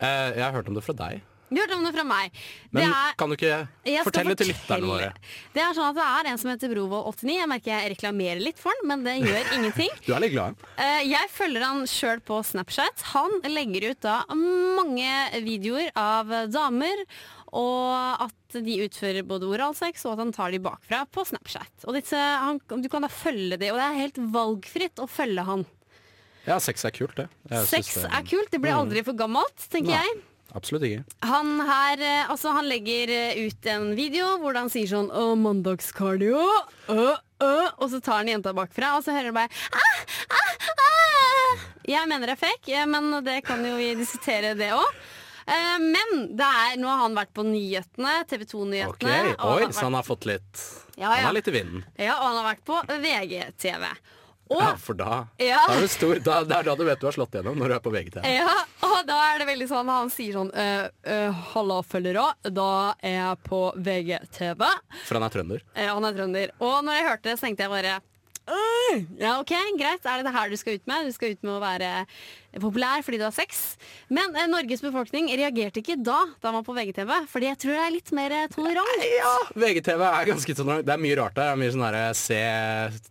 Eh, 0.00 0.38
jeg 0.38 0.44
har 0.44 0.54
hørt 0.58 0.70
om 0.70 0.78
det 0.78 0.86
fra 0.86 0.98
deg. 0.98 1.22
Du 1.48 1.56
hørte 1.56 1.76
om 1.78 1.84
det 1.86 1.92
fra 1.94 2.04
meg. 2.04 2.30
Men 2.76 2.90
er, 2.92 3.14
kan 3.16 3.30
du 3.30 3.36
ikke 3.38 3.68
fortelle 4.04 4.34
til 4.36 4.50
lytterne 4.52 4.88
våre? 4.90 5.06
Det 5.54 5.62
er 5.64 5.72
sånn 5.76 5.88
at 5.90 5.96
det 5.96 6.06
er 6.08 6.28
en 6.32 6.38
som 6.42 6.50
heter 6.52 6.72
Brovold 6.74 7.06
89. 7.14 7.32
Jeg 7.38 7.48
merker 7.48 7.72
jeg 7.72 7.92
reklamerer 7.94 8.42
litt 8.44 8.58
for 8.60 8.76
den, 8.82 8.88
men 8.90 9.04
det 9.06 9.14
gjør 9.22 9.48
ingenting. 9.56 9.88
Du 10.04 10.12
er 10.12 10.20
litt 10.26 10.34
glad? 10.36 10.60
Eh, 10.76 11.00
Jeg 11.08 11.30
følger 11.32 11.64
han 11.64 11.82
sjøl 11.88 12.20
på 12.28 12.42
Snapchat. 12.44 13.06
Han 13.14 13.38
legger 13.48 13.90
ut 13.94 14.00
da 14.04 14.18
mange 14.34 15.08
videoer 15.46 15.90
av 15.96 16.32
damer. 16.52 17.04
Og 17.48 18.26
at 18.26 18.58
de 18.60 18.74
utfører 18.84 19.24
både 19.24 19.46
oralsex 19.48 20.02
og 20.04 20.12
at 20.12 20.20
han 20.20 20.32
tar 20.36 20.52
de 20.52 20.58
bakfra 20.60 21.06
på 21.08 21.24
Snapchat. 21.24 21.86
Og 21.88 21.96
disse, 21.96 22.12
han, 22.20 22.60
Du 22.68 22.90
kan 22.92 23.00
da 23.00 23.08
følge 23.08 23.56
det, 23.56 23.70
og 23.72 23.80
det 23.80 23.86
er 23.86 24.00
helt 24.02 24.18
valgfritt 24.34 25.00
å 25.00 25.08
følge 25.08 25.46
han. 25.48 25.64
Ja, 26.44 26.58
sex 26.60 26.84
er 26.84 26.92
kult, 26.96 27.16
det. 27.16 27.26
Jeg 27.50 27.64
Sex 27.68 27.94
det- 28.02 28.10
er 28.12 28.22
kult, 28.28 28.50
det 28.52 28.60
blir 28.60 28.72
Mm. 28.76 28.80
aldri 28.84 29.02
for 29.04 29.12
gammelt, 29.16 29.56
tenker 29.72 29.96
Nei. 29.96 30.04
jeg. 30.04 30.22
Absolutt 30.56 30.86
ikke. 30.88 31.02
Han 31.28 31.58
her, 31.68 32.00
eh, 32.00 32.30
altså 32.32 32.54
han 32.56 32.68
legger 32.70 33.10
eh, 33.12 33.40
ut 33.48 33.68
en 33.68 33.90
video 33.98 34.30
hvor 34.40 34.56
han 34.56 34.70
sier 34.72 34.88
sånn 34.88 35.10
Å, 35.12 35.34
mandagskardio. 35.36 36.40
Og 36.88 37.84
så 37.92 38.00
tar 38.00 38.22
han 38.22 38.30
jenta 38.32 38.54
bakfra, 38.56 38.94
og 38.96 39.04
så 39.04 39.14
hører 39.14 39.30
du 39.30 39.36
bare 39.36 39.52
ah, 39.76 40.00
ah, 40.34 40.68
ah. 40.86 41.66
Jeg 41.88 42.08
mener 42.10 42.26
det 42.32 42.34
er 42.38 42.40
fake, 42.40 42.72
eh, 42.72 42.88
men 42.88 43.12
det 43.26 43.42
kan 43.46 43.62
jo 43.64 43.76
vi 43.78 43.92
diskutere 43.98 44.56
det 44.58 44.72
òg. 44.76 45.00
Men 45.80 46.26
det 46.36 46.44
er, 46.44 46.74
nå 46.76 46.90
har 46.90 46.98
han 47.06 47.14
vært 47.16 47.30
på 47.32 47.40
nyhetene, 47.46 48.18
TV 48.28 48.42
Ok, 48.44 48.50
2-nyhetene. 48.50 49.30
Oi, 49.48 49.70
så 49.72 49.86
han 49.86 49.94
har 49.96 50.04
fått 50.04 50.26
litt 50.28 50.60
Ja, 50.98 51.14
Han 51.14 51.22
ja. 51.22 51.30
er 51.30 51.36
litt 51.38 51.48
i 51.48 51.54
vinden. 51.54 51.86
Ja, 51.96 52.18
og 52.18 52.26
han 52.26 52.36
har 52.42 52.48
vært 52.50 52.66
på 52.68 52.76
VGTV. 52.90 53.86
Og 54.50 54.60
Ja, 54.62 54.74
for 54.80 54.94
da, 54.96 55.26
Ja. 55.38 55.58
da 55.68 55.74
er 55.76 55.80
du 55.84 55.88
stor. 55.92 56.18
Da, 56.24 56.42
det 56.44 56.56
er 56.56 56.62
da 56.70 56.74
du 56.74 56.84
vet 56.88 57.00
du 57.00 57.06
har 57.06 57.12
slått 57.12 57.34
gjennom, 57.36 57.56
når 57.60 57.68
du 57.68 57.74
er 57.76 57.82
på 57.84 57.92
VGTV. 57.92 58.24
Ja, 58.32 58.54
og 58.88 58.98
da 59.06 59.18
er 59.34 59.38
det 59.42 59.46
veldig 59.50 59.68
sånn 59.68 59.88
Han 59.92 60.08
sier 60.10 60.32
sånn 60.38 60.52
uh, 60.56 61.42
Halla, 61.52 61.82
følgere. 61.84 62.30
Da 62.56 62.68
er 63.02 63.16
jeg 63.18 63.42
på 63.44 63.60
VGTV. 63.76 64.64
For 65.04 65.18
han 65.18 65.26
er 65.28 65.34
trønder. 65.36 65.64
Ja, 65.76 65.92
han 65.98 66.04
er 66.08 66.16
trønder. 66.16 66.54
Og 66.60 66.78
når 66.86 66.96
jeg 67.00 67.08
hørte 67.10 67.28
det, 67.28 67.36
så 67.38 67.46
tenkte 67.48 67.66
jeg 67.66 67.74
bare 67.76 67.98
Ja, 69.20 69.34
OK, 69.42 69.52
greit. 69.76 70.06
Er 70.08 70.22
det 70.22 70.24
det 70.30 70.32
her 70.32 70.48
du 70.48 70.56
skal 70.56 70.78
ut 70.78 70.86
med? 70.88 71.04
Du 71.10 71.12
skal 71.12 71.34
ut 71.36 71.42
med 71.44 71.52
å 71.58 71.60
være 71.60 71.90
populær 72.56 73.02
fordi 73.04 73.18
du 73.20 73.24
har 73.24 73.34
sex. 73.36 73.76
Men 74.08 74.34
eh, 74.36 74.46
Norges 74.48 74.80
befolkning 74.80 75.28
reagerte 75.36 75.82
ikke 75.82 75.98
da 76.02 76.24
da 76.40 76.48
han 76.50 76.54
var 76.58 76.64
på 76.66 76.74
VGTV, 76.74 77.12
fordi 77.28 77.50
jeg 77.50 77.58
tror 77.58 77.76
det 77.76 77.82
er 77.84 77.94
litt 77.94 78.12
mer 78.16 78.30
eh, 78.32 78.46
tolerant. 78.48 79.04
Ja, 79.04 79.34
VGTV 79.54 80.02
er 80.08 80.30
ganske 80.32 80.54
tolerant. 80.58 80.86
Det 80.88 80.94
er 80.96 81.02
mye 81.04 81.16
rart 81.20 81.34
der. 81.36 81.50
Det 81.50 81.52
er 81.52 81.62
mye 81.62 81.74
sånn 81.76 81.86
derre 81.86 82.04
se 82.18 82.40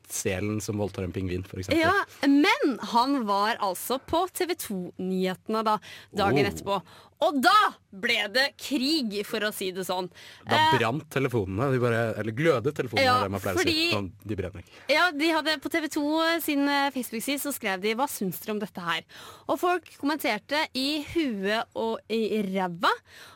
selen 0.10 0.62
som 0.64 0.78
voldtar 0.82 1.04
en 1.08 1.12
pingvin, 1.16 1.44
eksempel. 1.44 1.78
Ja, 1.80 1.94
men 2.28 2.78
han 2.94 3.20
var 3.28 3.58
altså 3.64 4.00
på 4.08 4.26
TV 4.34 4.56
2-nyhetene 4.68 5.64
da, 5.68 5.78
dagen 6.16 6.46
Oh. 6.46 6.50
etterpå. 6.52 6.82
Og 7.26 7.40
da 7.42 7.54
ble 7.98 8.28
det 8.30 8.52
krig, 8.62 9.16
for 9.26 9.42
å 9.42 9.50
si 9.52 9.72
det 9.74 9.88
sånn. 9.88 10.06
Da 10.46 10.56
Eh, 10.56 10.78
brant 10.78 11.08
telefonene. 11.10 11.72
De 11.74 11.80
bare, 11.82 12.14
eller 12.20 12.32
glødet 12.32 12.76
telefonene, 12.78 13.04
Ja, 13.08 13.16
er 13.18 13.24
det 13.24 13.32
man 13.32 13.42
pleier 13.42 13.56
å 13.56 13.60
fordi- 13.64 13.74
si. 13.74 13.92
Sånn, 13.92 14.12
de 14.24 14.36
brenner. 14.36 14.64
Ja, 14.88 15.10
de 15.12 15.28
hadde 15.32 15.58
På 15.60 15.68
TV 15.72 15.88
2 15.90 16.40
sin 16.44 16.68
eh, 16.70 16.92
Facebook-side 16.92 17.42
så 17.42 17.52
skrev 17.52 17.82
de 17.82 17.96
'Hva 17.96 18.06
syns 18.08 18.38
dere 18.40 18.52
om 18.54 18.60
dette 18.60 18.78
her?' 18.80 19.04
Og 19.48 19.60
folk 19.62 19.90
kommenterte 20.02 20.60
i 20.78 21.04
huet 21.14 21.78
og 21.80 22.00
i 22.12 22.42
ræva. 22.50 22.92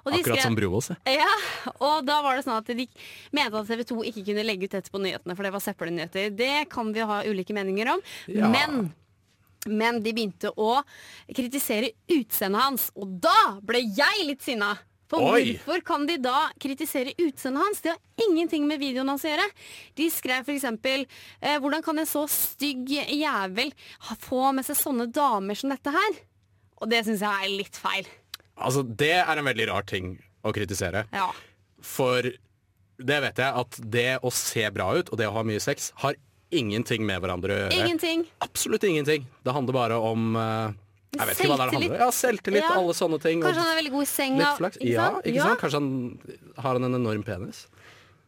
Akkurat 0.06 0.26
skrev- 0.26 0.42
som 0.44 0.56
se. 0.84 0.98
Ja, 1.06 1.30
og 1.80 2.06
da 2.06 2.22
var 2.22 2.36
det 2.36 2.46
sånn 2.46 2.58
at 2.58 2.68
de 2.68 2.88
mente 3.32 3.58
at 3.58 3.68
TV 3.68 3.84
2 3.84 4.04
ikke 4.12 4.26
kunne 4.26 4.46
legge 4.48 4.66
ut 4.68 4.72
dette 4.78 4.92
på 4.92 5.02
nyhetene, 5.02 5.36
for 5.36 5.44
det 5.44 5.54
var 5.54 5.64
søppelnyheter. 5.64 6.36
Det 6.36 6.70
kan 6.70 6.92
vi 6.94 7.00
ha 7.00 7.22
ulike 7.24 7.54
meninger 7.54 7.94
om. 7.94 8.02
Ja. 8.28 8.48
Men 8.52 8.94
men 9.70 10.02
de 10.02 10.10
begynte 10.14 10.50
å 10.58 10.80
kritisere 11.30 11.92
utseendet 12.10 12.62
hans, 12.64 12.88
og 12.98 13.20
da 13.22 13.60
ble 13.62 13.84
jeg 13.94 14.26
litt 14.26 14.42
sinna. 14.42 14.74
For 15.12 15.34
Oi! 15.36 15.58
hvorfor 15.60 15.84
kan 15.84 16.06
de 16.08 16.16
da 16.24 16.46
kritisere 16.62 17.12
utseendet 17.20 17.66
hans? 17.66 17.82
Det 17.84 17.92
har 17.92 18.28
ingenting 18.30 18.64
med 18.70 18.80
videoen 18.80 19.12
hans 19.12 19.26
å 19.28 19.32
gjøre. 19.32 19.48
De 20.00 20.08
skrev 20.14 20.48
f.eks.: 20.48 20.68
eh, 20.72 21.58
Hvordan 21.60 21.84
kan 21.84 22.00
en 22.00 22.08
så 22.08 22.24
stygg 22.32 22.88
jævel 22.88 23.74
få 24.24 24.54
med 24.56 24.68
seg 24.68 24.80
sånne 24.80 25.10
damer 25.12 25.60
som 25.60 25.74
dette 25.74 25.92
her? 25.92 26.22
Og 26.82 26.90
det 26.92 27.04
syns 27.06 27.26
jeg 27.26 27.50
er 27.50 27.58
litt 27.60 27.78
feil. 27.78 28.08
Altså, 28.56 28.86
det 28.86 29.18
er 29.20 29.38
en 29.38 29.48
veldig 29.48 29.68
rar 29.70 29.86
ting 29.90 30.16
å 30.48 30.54
kritisere. 30.56 31.06
Ja. 31.14 31.28
For 31.84 32.32
det 33.02 33.20
vet 33.26 33.42
jeg 33.42 33.64
at 33.64 33.80
det 33.94 34.10
å 34.24 34.32
se 34.34 34.64
bra 34.74 34.92
ut 34.98 35.10
og 35.10 35.20
det 35.20 35.28
å 35.28 35.36
ha 35.36 35.44
mye 35.46 35.62
sex 35.64 35.92
har 36.04 36.16
ingenting 36.52 37.06
med 37.08 37.22
hverandre 37.24 37.56
å 37.56 37.60
gjøre. 37.64 37.82
Ingenting. 37.84 38.26
Absolutt 38.44 38.86
ingenting. 38.88 39.28
Det 39.44 39.56
handler 39.56 39.78
bare 39.78 40.00
om 40.12 40.36
eh, 40.40 40.80
Jeg 41.12 41.28
vet 41.28 41.42
ikke 41.42 41.50
hva 41.52 41.58
det 41.60 41.66
handler 41.74 41.92
om. 41.92 42.00
Ja, 42.00 42.10
selvtillit, 42.16 42.64
Ja. 42.64 42.74
alle 42.80 42.94
sånne 42.96 43.20
ting. 43.22 43.42
Kanskje 43.44 43.60
han 43.66 43.72
er 43.74 43.82
veldig 43.82 43.92
god 43.92 44.02
i 44.08 44.10
senga. 44.14 44.38
Litt 44.46 44.58
flaks. 44.62 44.78
ikke 44.80 44.94
Ja, 44.96 45.10
ikke 45.20 45.42
sant? 45.44 45.60
Kanskje 45.60 45.80
han 45.82 46.20
har 46.64 46.74
han 46.80 46.84
en 46.88 46.96
enorm 46.96 47.24
penis. 47.28 47.68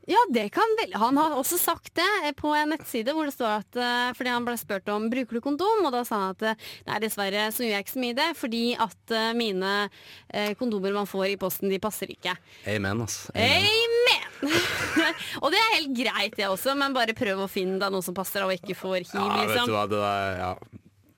Ja, 0.06 0.20
det 0.36 0.52
kan 0.52 0.68
vel 0.82 0.92
Han 1.00 1.16
har 1.16 1.32
også 1.32 1.56
sagt 1.58 1.94
det 1.96 2.04
eh, 2.26 2.34
på 2.36 2.50
en 2.54 2.74
nettside 2.74 3.14
hvor 3.16 3.24
det 3.24 3.32
står 3.32 3.62
at 3.62 3.78
eh, 3.80 4.10
Fordi 4.12 4.28
han 4.34 4.44
ble 4.44 4.58
spurt 4.60 4.90
om 4.92 5.06
bruker 5.10 5.32
du 5.32 5.40
kondom, 5.40 5.86
og 5.88 5.94
da 5.96 6.02
sa 6.04 6.18
han 6.26 6.36
at 6.36 6.44
eh, 6.44 6.56
nei, 6.90 6.98
dessverre 7.00 7.46
så 7.56 7.64
gjør 7.64 7.72
jeg 7.78 7.86
ikke 7.86 7.94
så 7.94 8.02
mye 8.04 8.12
i 8.12 8.18
det, 8.20 8.28
fordi 8.36 8.64
at 8.84 9.14
mine 9.40 9.72
kondomer 10.60 10.92
man 10.94 11.08
får 11.08 11.30
i 11.32 11.38
posten, 11.40 11.70
de 11.72 11.80
passer 11.80 12.12
ikke. 12.12 12.36
Amen, 12.68 13.06
altså. 13.06 13.32
Amen. 13.32 14.20
Amen! 14.44 14.60
og 15.42 15.52
det 15.56 15.60
er 15.62 15.72
helt 15.78 15.96
greit, 15.96 16.36
det 16.36 16.50
også, 16.52 16.76
men 16.76 16.92
bare 16.96 17.16
prøv 17.16 17.46
å 17.46 17.48
finne 17.48 17.80
deg 17.80 17.94
noe 17.96 18.04
som 18.04 18.14
passer, 18.18 18.44
og 18.44 18.52
ikke 18.52 18.76
får 18.76 19.06
hiv, 19.08 19.16
Ja, 19.16 19.28
vet 19.40 19.54
liksom. 19.54 19.72
du 19.72 19.76
hva, 19.78 19.86
det 19.88 20.02
er, 20.04 20.40
ja. 20.44 20.54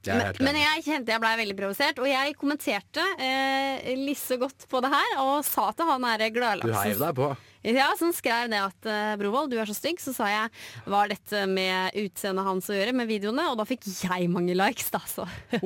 Men, 0.07 0.37
men 0.47 0.59
jeg 0.59 0.85
kjente 0.85 1.13
jeg 1.13 1.21
blei 1.23 1.33
veldig 1.41 1.57
provosert, 1.57 1.99
og 2.01 2.07
jeg 2.09 2.35
kommenterte 2.39 3.03
eh, 3.17 3.91
lisse 3.99 4.37
godt 4.41 4.67
på 4.71 4.81
det 4.83 4.91
her, 4.93 5.17
og 5.23 5.41
sa 5.47 5.71
til 5.75 5.89
han 5.89 6.05
derre 6.05 6.29
Du 6.29 6.37
gladlaksen 6.39 6.77
heiv 6.83 7.01
deg 7.01 7.17
på. 7.17 7.29
ja, 7.71 7.87
som 7.99 8.13
skrev 8.15 8.51
det 8.53 8.61
at 8.61 8.89
eh, 8.91 9.15
Brovold, 9.21 9.51
du 9.53 9.57
er 9.61 9.69
så 9.69 9.75
stygg. 9.77 10.01
Så 10.03 10.13
sa 10.15 10.29
jeg 10.29 10.53
hva 10.85 11.03
har 11.03 11.11
dette 11.13 11.45
med 11.49 11.97
utseendet 12.05 12.45
hans 12.45 12.69
å 12.69 12.77
gjøre, 12.77 12.95
med 12.97 13.09
videoene? 13.09 13.47
Og 13.51 13.59
da 13.59 13.67
fikk 13.67 13.87
jeg 13.89 14.29
mange 14.31 14.55
likes, 14.57 14.91
da, 14.93 15.01
så. 15.09 15.27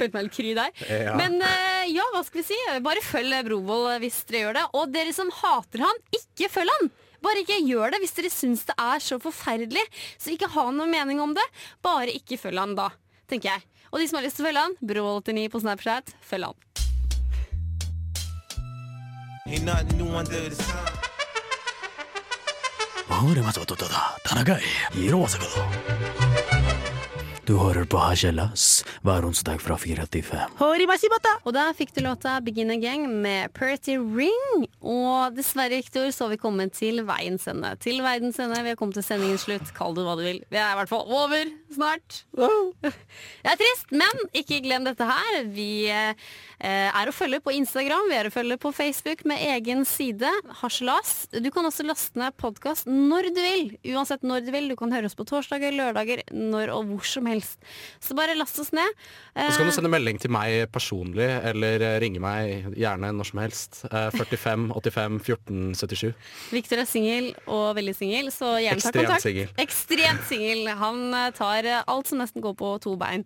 Følte 0.00 0.12
meg 0.14 0.26
litt 0.28 0.36
kry 0.36 0.54
der. 0.58 0.74
Ja. 0.86 1.18
Men 1.18 1.40
eh, 1.42 1.90
ja, 1.94 2.06
hva 2.14 2.24
skal 2.26 2.42
vi 2.42 2.48
si? 2.52 2.58
Bare 2.84 3.04
følg 3.04 3.40
Brovold 3.50 4.00
hvis 4.04 4.24
dere 4.30 4.46
gjør 4.46 4.60
det. 4.60 4.66
Og 4.78 4.90
dere 4.94 5.14
som 5.16 5.32
hater 5.42 5.86
han, 5.88 6.04
ikke 6.14 6.52
følg 6.52 6.76
han! 6.78 6.92
Bare 7.24 7.44
ikke 7.44 7.60
gjør 7.68 7.94
det 7.94 8.00
hvis 8.02 8.16
dere 8.16 8.32
syns 8.32 8.64
det 8.68 8.76
er 8.80 9.04
så 9.04 9.20
forferdelig. 9.22 9.84
Så 10.16 10.34
ikke 10.34 10.50
ha 10.54 10.68
noen 10.72 10.92
mening 10.92 11.20
om 11.22 11.34
det. 11.36 11.46
Bare 11.84 12.14
ikke 12.14 12.40
følg 12.40 12.62
han 12.62 12.76
da, 12.78 12.90
tenker 13.30 13.54
jeg. 13.54 13.66
Og 13.90 14.00
de 14.00 14.08
som 14.08 14.20
har 14.20 14.26
lyst 14.26 14.38
til 14.38 14.46
å 14.46 14.48
følge 14.48 14.66
han, 14.66 14.76
Bro89 14.86 15.48
på 15.50 15.62
Snapchat, 15.64 16.14
følg 16.22 16.50
han. 16.50 16.66
Ain't 19.50 19.66
Du 27.50 27.56
hører 27.58 27.82
på 27.82 27.98
Harselas 27.98 28.84
hver 29.02 29.24
onsdag 29.26 29.58
fra 29.58 29.74
4 29.74 30.04
til 30.14 30.22
5. 30.22 30.52
Og 31.42 31.54
da 31.56 31.64
fikk 31.74 31.90
du 31.96 32.04
låta 32.04 32.36
Begin 32.46 32.70
Again 32.70 33.08
med 33.24 33.50
Pretty 33.58 33.96
Ring. 33.98 34.68
Og 34.78 35.34
dessverre, 35.34 35.80
Victor, 35.80 36.12
så 36.14 36.28
vi 36.30 36.38
kommet 36.38 36.76
til 36.78 37.02
veiens 37.08 37.48
ende. 37.50 37.72
Til 37.82 38.04
verdens 38.06 38.38
ende. 38.38 38.60
Vi 38.62 38.70
har 38.70 38.78
kommet 38.78 39.00
til 39.00 39.08
sendingens 39.08 39.48
slutt. 39.48 39.74
Kall 39.74 39.98
det 39.98 40.06
hva 40.06 40.14
du 40.20 40.22
vil. 40.28 40.38
Vi 40.46 40.62
er 40.62 40.76
i 40.76 40.78
hvert 40.78 40.92
fall 40.92 41.10
over 41.10 41.50
snart. 41.74 42.22
Det 42.80 43.48
er 43.48 43.58
trist, 43.60 43.90
men 43.94 44.24
ikke 44.36 44.60
glem 44.64 44.84
dette 44.86 45.06
her. 45.06 45.40
Vi 45.52 45.86
eh, 45.90 46.14
er 46.60 47.08
å 47.08 47.14
følge 47.14 47.40
på 47.44 47.54
Instagram, 47.56 48.08
vi 48.10 48.18
er 48.18 48.28
å 48.28 48.32
følge 48.34 48.58
på 48.60 48.72
Facebook 48.76 49.24
med 49.28 49.42
egen 49.56 49.84
side, 49.88 50.28
Harselas. 50.60 51.28
Du 51.32 51.50
kan 51.54 51.66
også 51.68 51.86
laste 51.86 52.20
ned 52.20 52.36
podkast 52.40 52.88
når 52.90 53.30
du 53.34 53.40
vil. 53.40 53.70
Uansett 53.94 54.24
når 54.26 54.44
du 54.46 54.52
vil. 54.54 54.68
Du 54.72 54.76
kan 54.80 54.92
høre 54.94 55.08
oss 55.08 55.16
på 55.18 55.26
torsdager, 55.28 55.74
lørdager, 55.76 56.24
når 56.34 56.74
og 56.74 56.90
hvor 56.90 57.08
som 57.08 57.28
helst. 57.30 57.58
Så 58.02 58.16
bare 58.18 58.36
last 58.38 58.58
oss 58.60 58.72
ned. 58.76 59.00
Og 59.34 59.50
så 59.52 59.60
kan 59.60 59.66
Eh, 59.66 59.70
du 59.70 59.76
sende 59.76 59.92
melding 59.92 60.20
til 60.20 60.32
meg 60.34 60.66
personlig, 60.72 61.28
eller 61.50 61.82
eh, 61.86 61.98
ringe 62.02 62.20
meg 62.22 62.74
gjerne 62.78 63.12
når 63.16 63.30
som 63.30 63.42
helst. 63.42 63.80
Eh, 63.90 64.10
45 64.16 64.68
85 64.76 65.20
14 65.24 65.74
77. 65.80 66.12
Victor 66.54 66.82
er 66.82 66.88
singel 66.88 67.30
og 67.46 67.74
veldig 67.78 67.94
singel, 67.96 68.30
så 68.34 68.56
gjerne 68.60 68.84
ta 68.84 68.92
kontakt. 68.94 69.60
Ekstremt 69.60 70.26
singel. 70.28 70.68
Han 70.80 71.02
eh, 71.14 71.30
tar 71.36 71.59
eh, 71.68 71.82
alt 71.86 72.10
som 72.10 72.20
nesten 72.20 72.44
går 72.44 72.54
på 72.58 72.76
to 72.84 72.96
bein. 73.00 73.24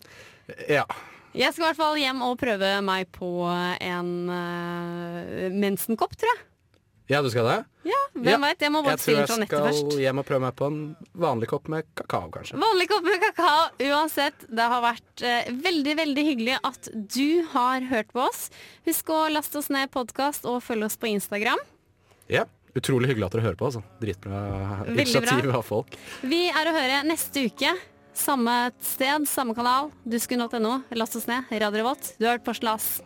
Ja. 0.69 0.87
Jeg 1.35 1.51
skal 1.51 1.65
i 1.65 1.69
hvert 1.73 1.81
fall 1.81 1.97
hjem 1.99 2.21
og 2.23 2.37
prøve 2.39 2.71
meg 2.87 3.09
på 3.15 3.29
en 3.51 4.11
uh, 4.31 5.49
mensenkopp, 5.51 6.15
tror 6.15 6.31
jeg. 6.31 6.45
ja, 7.11 7.23
du 7.25 7.31
skal 7.33 7.49
det? 7.49 7.57
Ja, 7.91 7.99
hvem 8.15 8.47
vet, 8.47 8.63
Jeg 8.63 8.71
må 8.71 8.85
bare 8.87 8.95
Jeg 8.95 9.03
tror 9.03 9.27
først. 9.27 9.43
jeg 9.43 9.75
skal 9.75 10.05
hjem 10.05 10.23
og 10.23 10.27
prøve 10.29 10.45
meg 10.47 10.55
på 10.57 10.69
en 10.71 10.79
vanlig 11.27 11.49
kopp 11.51 11.67
med 11.69 11.89
kakao, 11.99 12.31
kanskje. 12.33 12.57
Vanlig 12.63 12.87
kopp 12.93 13.03
med 13.09 13.19
kakao. 13.27 13.65
Uansett, 13.91 14.47
det 14.47 14.69
har 14.73 14.85
vært 14.85 15.25
eh, 15.27 15.51
veldig 15.67 15.97
veldig 16.05 16.25
hyggelig 16.31 16.59
at 16.71 16.89
du 16.95 17.43
har 17.51 17.91
hørt 17.91 18.15
på 18.15 18.23
oss. 18.29 18.47
Husk 18.87 19.11
å 19.11 19.25
laste 19.35 19.59
oss 19.59 19.73
ned 19.75 19.91
podkast 19.91 20.47
og 20.47 20.63
følge 20.63 20.87
oss 20.87 20.97
på 21.01 21.11
Instagram. 21.11 21.59
Ja, 22.31 22.47
Utrolig 22.75 23.13
hyggelig 23.13 23.29
at 23.29 23.35
dere 23.37 23.45
hører 23.45 23.59
på. 23.59 23.69
Altså. 23.69 23.83
Dritbra 24.03 24.39
initiativ 24.91 25.51
av 25.55 25.63
folk. 25.63 25.95
Vi 26.27 26.49
er 26.51 26.71
å 26.71 26.73
høre 26.75 27.03
neste 27.07 27.45
uke. 27.47 27.71
Samme 28.15 28.71
sted, 28.81 29.29
samme 29.29 29.55
kanal. 29.55 29.91
Dusken.no. 30.05 30.81
Last 30.95 31.17
oss 31.17 31.27
ned. 31.27 31.51
Radio 31.51 31.71
Revolt. 31.83 32.15
Du 32.19 32.25
har 32.27 32.39
hørt 32.39 32.45
på 32.45 32.55
Slas. 32.55 33.04